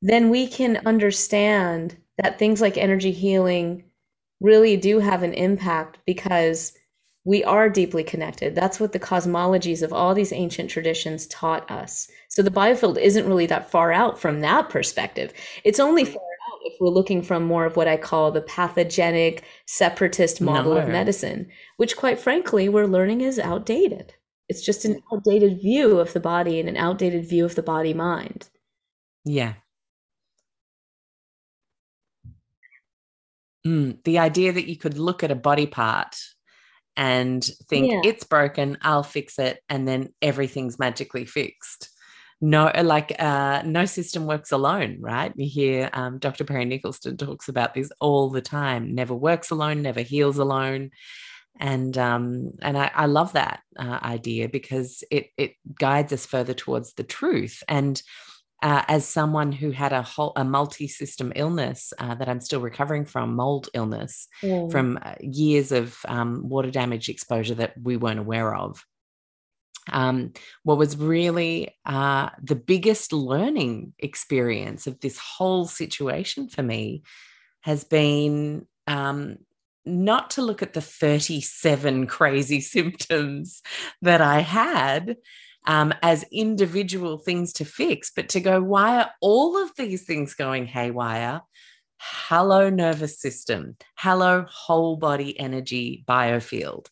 [0.00, 3.82] then we can understand that things like energy healing
[4.40, 6.77] really do have an impact because
[7.28, 8.54] we are deeply connected.
[8.54, 12.10] That's what the cosmologies of all these ancient traditions taught us.
[12.30, 15.34] So the biofield isn't really that far out from that perspective.
[15.62, 19.44] It's only far out if we're looking from more of what I call the pathogenic
[19.66, 20.80] separatist model no.
[20.80, 24.14] of medicine, which quite frankly, we're learning is outdated.
[24.48, 27.92] It's just an outdated view of the body and an outdated view of the body
[27.92, 28.48] mind.
[29.26, 29.52] Yeah.
[33.66, 36.16] Mm, the idea that you could look at a body part
[36.98, 38.00] and think Yeah.
[38.04, 41.90] it's broken, I'll fix it, and then everything's magically fixed.
[42.40, 45.32] No, like uh, no system works alone, right?
[45.36, 46.44] You hear um, Dr.
[46.44, 48.94] Perry Nickelston talks about this all the time.
[48.94, 50.90] Never works alone, never heals alone,
[51.58, 56.54] and um, and I, I love that uh, idea because it it guides us further
[56.54, 57.62] towards the truth.
[57.68, 58.00] And
[58.62, 63.04] uh, as someone who had a whole a multi-system illness uh, that I'm still recovering
[63.04, 64.70] from, mold illness, Mm.
[64.70, 68.84] from uh, years of um, water damage exposure that we weren't aware of.
[69.90, 70.32] Um,
[70.64, 77.02] what was really uh, the biggest learning experience of this whole situation for me
[77.62, 79.38] has been um,
[79.86, 83.62] not to look at the 37 crazy symptoms
[84.02, 85.16] that I had
[85.68, 90.34] um, as individual things to fix, but to go, why are all of these things
[90.34, 91.42] going haywire?
[91.98, 93.76] Hello, nervous system.
[93.94, 96.86] Hello, whole body energy biofield.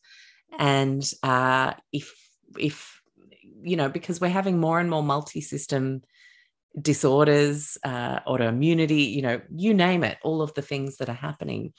[0.58, 2.14] And uh, if,
[2.58, 3.00] if,
[3.62, 6.02] you know, because we're having more and more multi system
[6.78, 11.72] disorders, uh, autoimmunity, you know, you name it, all of the things that are happening.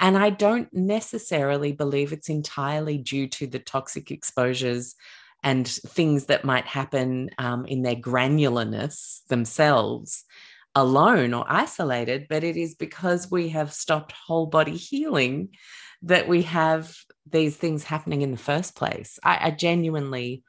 [0.00, 4.94] And I don't necessarily believe it's entirely due to the toxic exposures
[5.42, 10.24] and things that might happen um, in their granularness themselves
[10.74, 15.50] alone or isolated, but it is because we have stopped whole body healing
[16.02, 16.94] that we have
[17.30, 19.18] these things happening in the first place.
[19.22, 20.42] I, I genuinely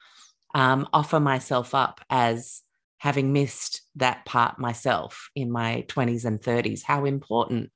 [0.54, 2.62] um, offer myself up as
[2.98, 7.72] having missed that part myself in my 20s and 30s, how important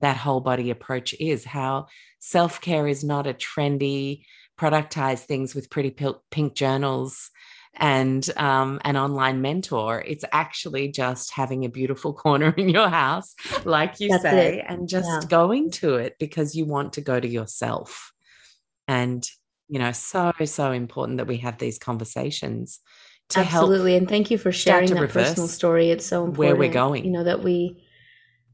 [0.00, 1.86] that whole body approach is, how
[2.18, 4.24] self care is not a trendy,
[4.58, 5.94] productized things with pretty
[6.30, 7.30] pink journals
[7.74, 10.02] and um, an online mentor.
[10.06, 13.34] It's actually just having a beautiful corner in your house,
[13.64, 14.64] like you That's say, it.
[14.68, 15.28] and just Yeah.
[15.28, 18.12] going to it because you want to go to yourself.
[18.88, 19.26] And,
[19.68, 22.80] you know, so, so important that we have these conversations
[23.30, 23.96] to help Absolutely.
[23.96, 25.90] And thank you for sharing that personal story.
[25.90, 26.38] It's so important.
[26.38, 27.04] where we're going.
[27.04, 27.82] You know, that we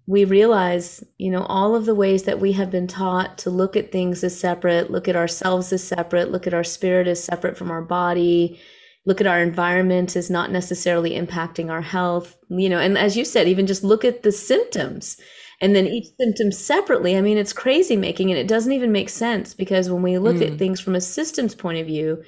[0.09, 3.77] we realize, you know, all of the ways that we have been taught to look
[3.77, 7.59] at things as separate, look at ourselves as separate, look at our spirit as separate
[7.59, 8.59] from our body,
[9.05, 13.25] look at our environment as not necessarily impacting our health, you know, and as you
[13.25, 15.19] said, even just look at the symptoms
[15.61, 17.15] and then each symptom separately.
[17.15, 20.37] I mean, it's crazy making and it doesn't even make sense because when we look
[20.37, 20.53] Mm.
[20.53, 22.23] at things from a systems point of view,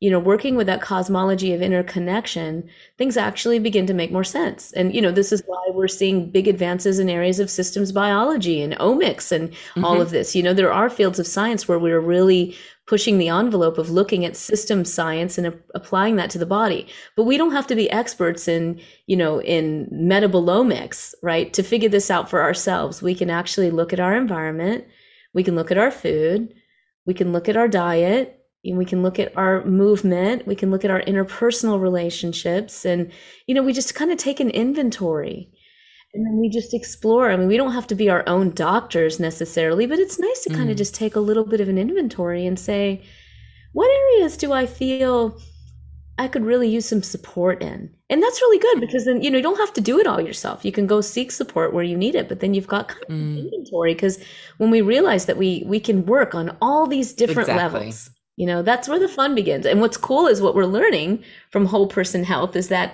[0.00, 4.72] you know, working with that cosmology of interconnection, things actually begin to make more sense.
[4.72, 8.62] And, you know, this is why we're seeing big advances in areas of systems biology
[8.62, 9.52] and omics and
[9.84, 10.00] all Mhm.
[10.00, 10.34] of this.
[10.34, 14.24] You know, there are fields of science where we're really pushing the envelope of looking
[14.24, 16.86] at system science and a- applying that to the body.
[17.14, 21.52] But we don't have to be experts in, you know, in metabolomics, right?
[21.52, 23.02] To figure this out for ourselves.
[23.02, 24.84] We can actually look at our environment,
[25.34, 26.52] we can look at our food,
[27.06, 30.84] we can look at our diet, we can look at our movement, we can look
[30.84, 33.10] at our interpersonal relationships and
[33.46, 35.50] you know, we just kind of take an inventory.
[36.14, 37.30] And then we just explore.
[37.30, 40.50] I mean, we don't have to be our own doctors necessarily, but it's nice to
[40.50, 40.72] kind Mm.
[40.72, 43.02] of just take a little bit of an inventory and say,
[43.72, 45.38] what areas do I feel
[46.18, 47.90] I could really use some support in?
[48.10, 50.20] And that's really good because then, you know, you don't have to do it all
[50.20, 50.64] yourself.
[50.64, 53.08] You can go seek support where you need it, but then you've got kind of
[53.08, 53.36] Mm.
[53.36, 54.22] inventory because
[54.58, 57.54] when we realize that we we can work on all these different Exactly.
[57.54, 59.66] levels, you know, that's where the fun begins.
[59.66, 62.88] And what's cool is what we're learning from whole person health is that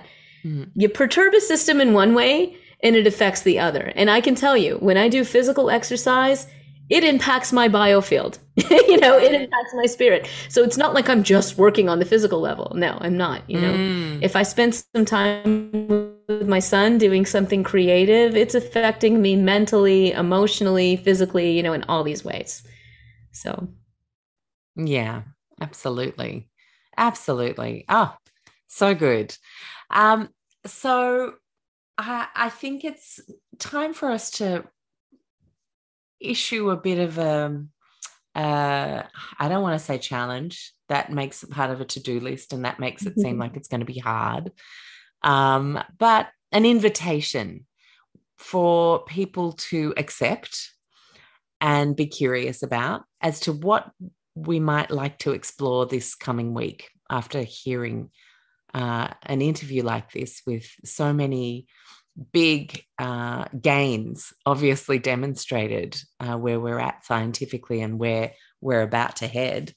[0.45, 0.69] Mm.
[0.75, 3.85] you perturb a system in one way and it affects the other.
[3.95, 6.47] And I can tell you, when I do physical exercise,
[6.89, 8.33] it impacts my biofield.
[8.91, 10.29] you know, it impacts my spirit.
[10.49, 12.71] So it's not like I'm just working on the physical level.
[12.75, 13.41] No, I'm not.
[13.49, 14.19] You know, Mm.
[14.21, 20.11] if I spend some time with my son doing something creative, it's affecting me mentally,
[20.11, 22.51] emotionally, physically, you know, in all these ways.
[23.31, 23.51] So
[24.75, 25.23] Yeah,
[25.61, 26.49] absolutely.
[26.97, 27.85] Absolutely.
[27.89, 28.15] Oh,
[28.67, 29.35] so good.
[29.89, 30.29] Um,
[30.65, 31.33] so
[31.97, 33.19] I, I think it's
[33.59, 34.65] time for us to
[36.19, 37.63] issue a bit of a,
[38.35, 39.03] uh,
[39.39, 40.73] I don't want to say challenge.
[40.89, 43.55] That makes it part of a to do list and that makes it seem like
[43.55, 44.51] it's going to be hard.
[45.23, 47.65] Um, but an invitation
[48.37, 50.71] for people to accept
[51.59, 53.89] and be curious about as to what
[54.45, 58.09] we might like to explore this coming week after hearing
[58.73, 61.67] uh, an interview like this with so many
[62.31, 69.27] big uh, gains obviously demonstrated uh, where we're at scientifically and where we're about to
[69.27, 69.73] head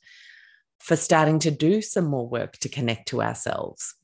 [0.78, 3.95] for starting to do some more work to connect to ourselves.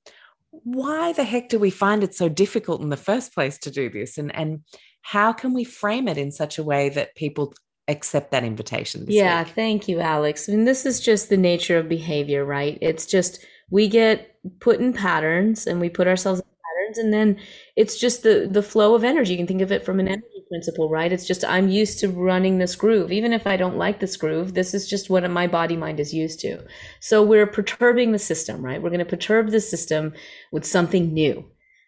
[0.51, 3.91] Why the heck do we find it so difficult in the first place to do
[3.91, 4.19] this?
[4.19, 4.61] And and
[5.03, 7.55] how can we frame it in such a way that people
[7.89, 9.53] accept that invitation yeah week?
[9.55, 10.49] thank you alex.
[10.49, 12.79] I and mean, this is just the nature of behavior right?
[12.81, 17.39] It's just we get put in patterns and we put ourselves in patterns and then
[17.77, 19.33] it's just the the flow of energy.
[19.33, 21.13] You can think of it from an energy principle right?
[21.13, 23.13] It's just i'm used to running this groove.
[23.13, 26.15] Even if i don't like this groove this is just what my body mind is
[26.15, 26.65] used to.
[27.01, 28.81] So we're perturbing the system right?
[28.83, 30.13] We're going to perturb the system
[30.53, 31.45] with something new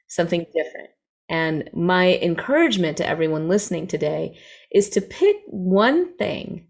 [0.08, 0.90] something different.
[1.28, 4.38] And my encouragement to everyone listening today
[4.72, 6.66] is to pick one thing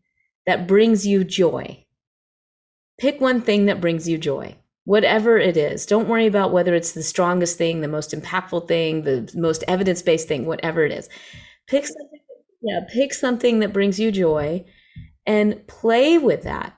[0.46, 1.84] that brings you joy
[2.98, 4.56] pick one thing that brings you joy
[4.88, 5.84] whatever it is.
[5.84, 10.00] Don't worry about whether it's the strongest thing, the most impactful thing, the most evidence
[10.00, 11.10] based thing, whatever it is.
[11.66, 12.20] Pick something,
[12.62, 14.64] yeah, pick something that brings you joy
[15.26, 16.74] and play with that.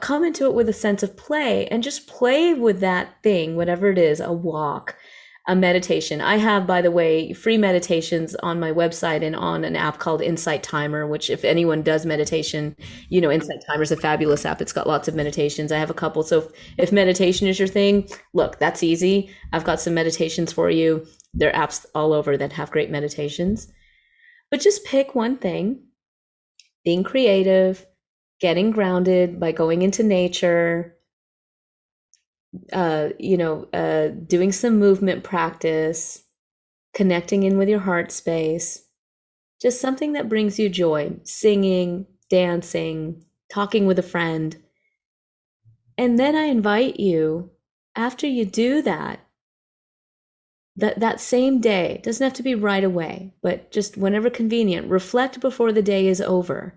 [0.00, 3.90] Come into it with a sense of play and just play with that thing, whatever
[3.90, 4.96] it is a walk,
[5.48, 6.20] a meditation.
[6.20, 10.20] I have, by the way, free meditations on my website and on an app called
[10.20, 12.74] Insight Timer, which if anyone does meditation,
[13.10, 14.60] you know, Insight Timer is a fabulous app.
[14.60, 15.70] It's got lots of meditations.
[15.70, 16.24] I have a couple.
[16.24, 16.46] So if,
[16.78, 19.30] if meditation is your thing, look, that's easy.
[19.52, 21.06] I've got some meditations for you.
[21.32, 23.72] There are apps all over that have great meditations.
[24.50, 25.84] But just pick one thing,
[26.84, 27.86] being creative,
[28.40, 30.95] getting grounded by going into nature,
[32.72, 36.22] uh, you know, uh, doing some movement practice,
[36.94, 38.82] connecting in with your heart space,
[39.60, 44.56] just something that brings you joy, singing, dancing, talking with a friend.
[45.98, 47.50] And then I invite you,
[47.94, 49.20] after you do that,
[50.76, 55.40] that, that same day, doesn't have to be right away, but just whenever convenient, reflect
[55.40, 56.76] before the day is over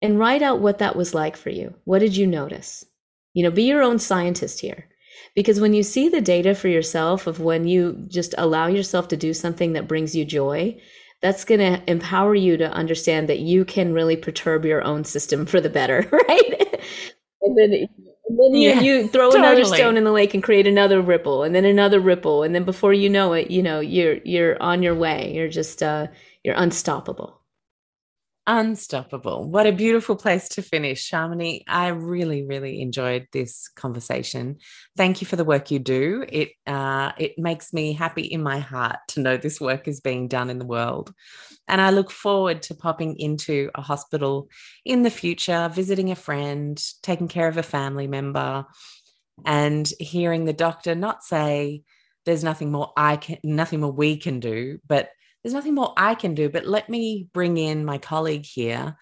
[0.00, 1.74] and write out what that was like for you.
[1.84, 2.84] What did you notice?
[3.32, 4.88] You know, be your own scientist here.
[5.34, 9.16] Because when you see the data for yourself of when you just allow yourself to
[9.16, 10.80] do something that brings you joy,
[11.20, 15.46] that's going to empower you to understand that you can really perturb your own system
[15.46, 16.78] for the better, right?
[17.42, 19.48] and then, and then yeah, you, you, throw totally.
[19.48, 22.64] another stone in the lake and create another ripple, and then another ripple, and then
[22.64, 25.32] before you know it, you know you're you're on your way.
[25.34, 26.08] You're just uh,
[26.42, 27.40] you're unstoppable.
[28.46, 29.48] Unstoppable.
[29.48, 31.10] What a beautiful place to finish.
[31.10, 34.58] Shamini, I really, really enjoyed this conversation.
[34.98, 36.26] Thank you for the work you do.
[36.28, 40.28] It uh, it makes me happy in my heart to know this work is being
[40.28, 41.14] done in the world.
[41.68, 44.50] And I look forward to popping into a hospital
[44.84, 48.66] in the future, visiting a friend, taking care of a family member,
[49.46, 51.82] and hearing the doctor not say,
[52.26, 55.08] there's nothing more I can nothing more we can do, but
[55.44, 58.96] there's nothing more I can do, but let me bring in my colleague here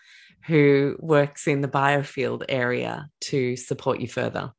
[0.47, 4.53] who works in the biofield area to support you further.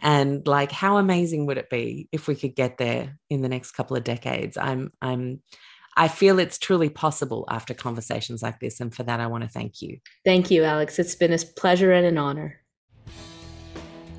[0.00, 3.72] And like, how amazing would it be if we could get there in the next
[3.72, 4.56] couple of decades?
[4.56, 5.42] I'm, I'm,
[5.96, 8.78] I feel it's truly possible after conversations like this.
[8.78, 9.98] And for that, I want to thank you.
[10.24, 11.00] Thank you, Alex.
[11.00, 12.60] It's been a pleasure and an honor.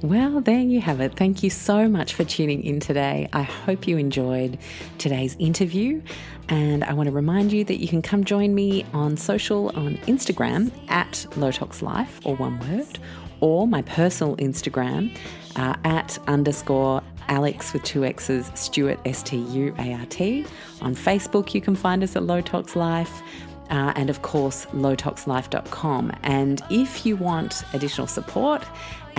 [0.02, 1.18] Well, there you have it.
[1.18, 3.28] Thank you so much for tuning in today.
[3.34, 4.58] I hope you enjoyed
[4.98, 6.02] today's interview.
[6.48, 9.98] And I want to remind you that you can come join me on social on
[10.08, 12.98] Instagram at Lowtox Life, or one word,
[13.42, 15.14] or my personal Instagram
[15.58, 20.46] uh, at underscore Alex with two X's, Stuart, S T U A R T.
[20.82, 23.22] On Facebook, you can find us at Lowtox Life.
[23.70, 26.12] Uh, and of course, lowtoxlife.com.
[26.24, 28.64] And if you want additional support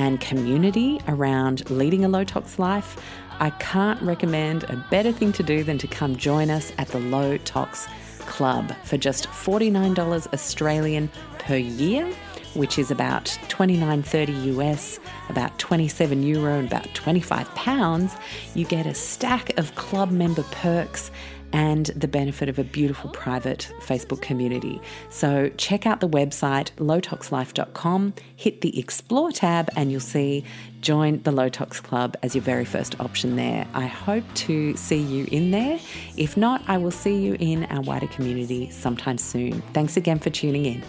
[0.00, 2.96] and community around leading a low tox life,
[3.38, 6.98] I can't recommend a better thing to do than to come join us at the
[6.98, 7.86] Low Tox
[8.20, 12.10] Club for just $49 Australian per year,
[12.54, 14.98] which is about 29.30 US,
[15.28, 18.16] about 27 euro and about 25 pounds.
[18.54, 21.10] You get a stack of club member perks
[21.52, 24.80] and the benefit of a beautiful private Facebook community.
[25.08, 30.44] So check out the website lowtoxlife.com, hit the explore tab, and you'll see
[30.80, 33.66] join the Low Tox Club as your very first option there.
[33.74, 35.78] I hope to see you in there.
[36.16, 39.60] If not, I will see you in our wider community sometime soon.
[39.74, 40.82] Thanks again for tuning in.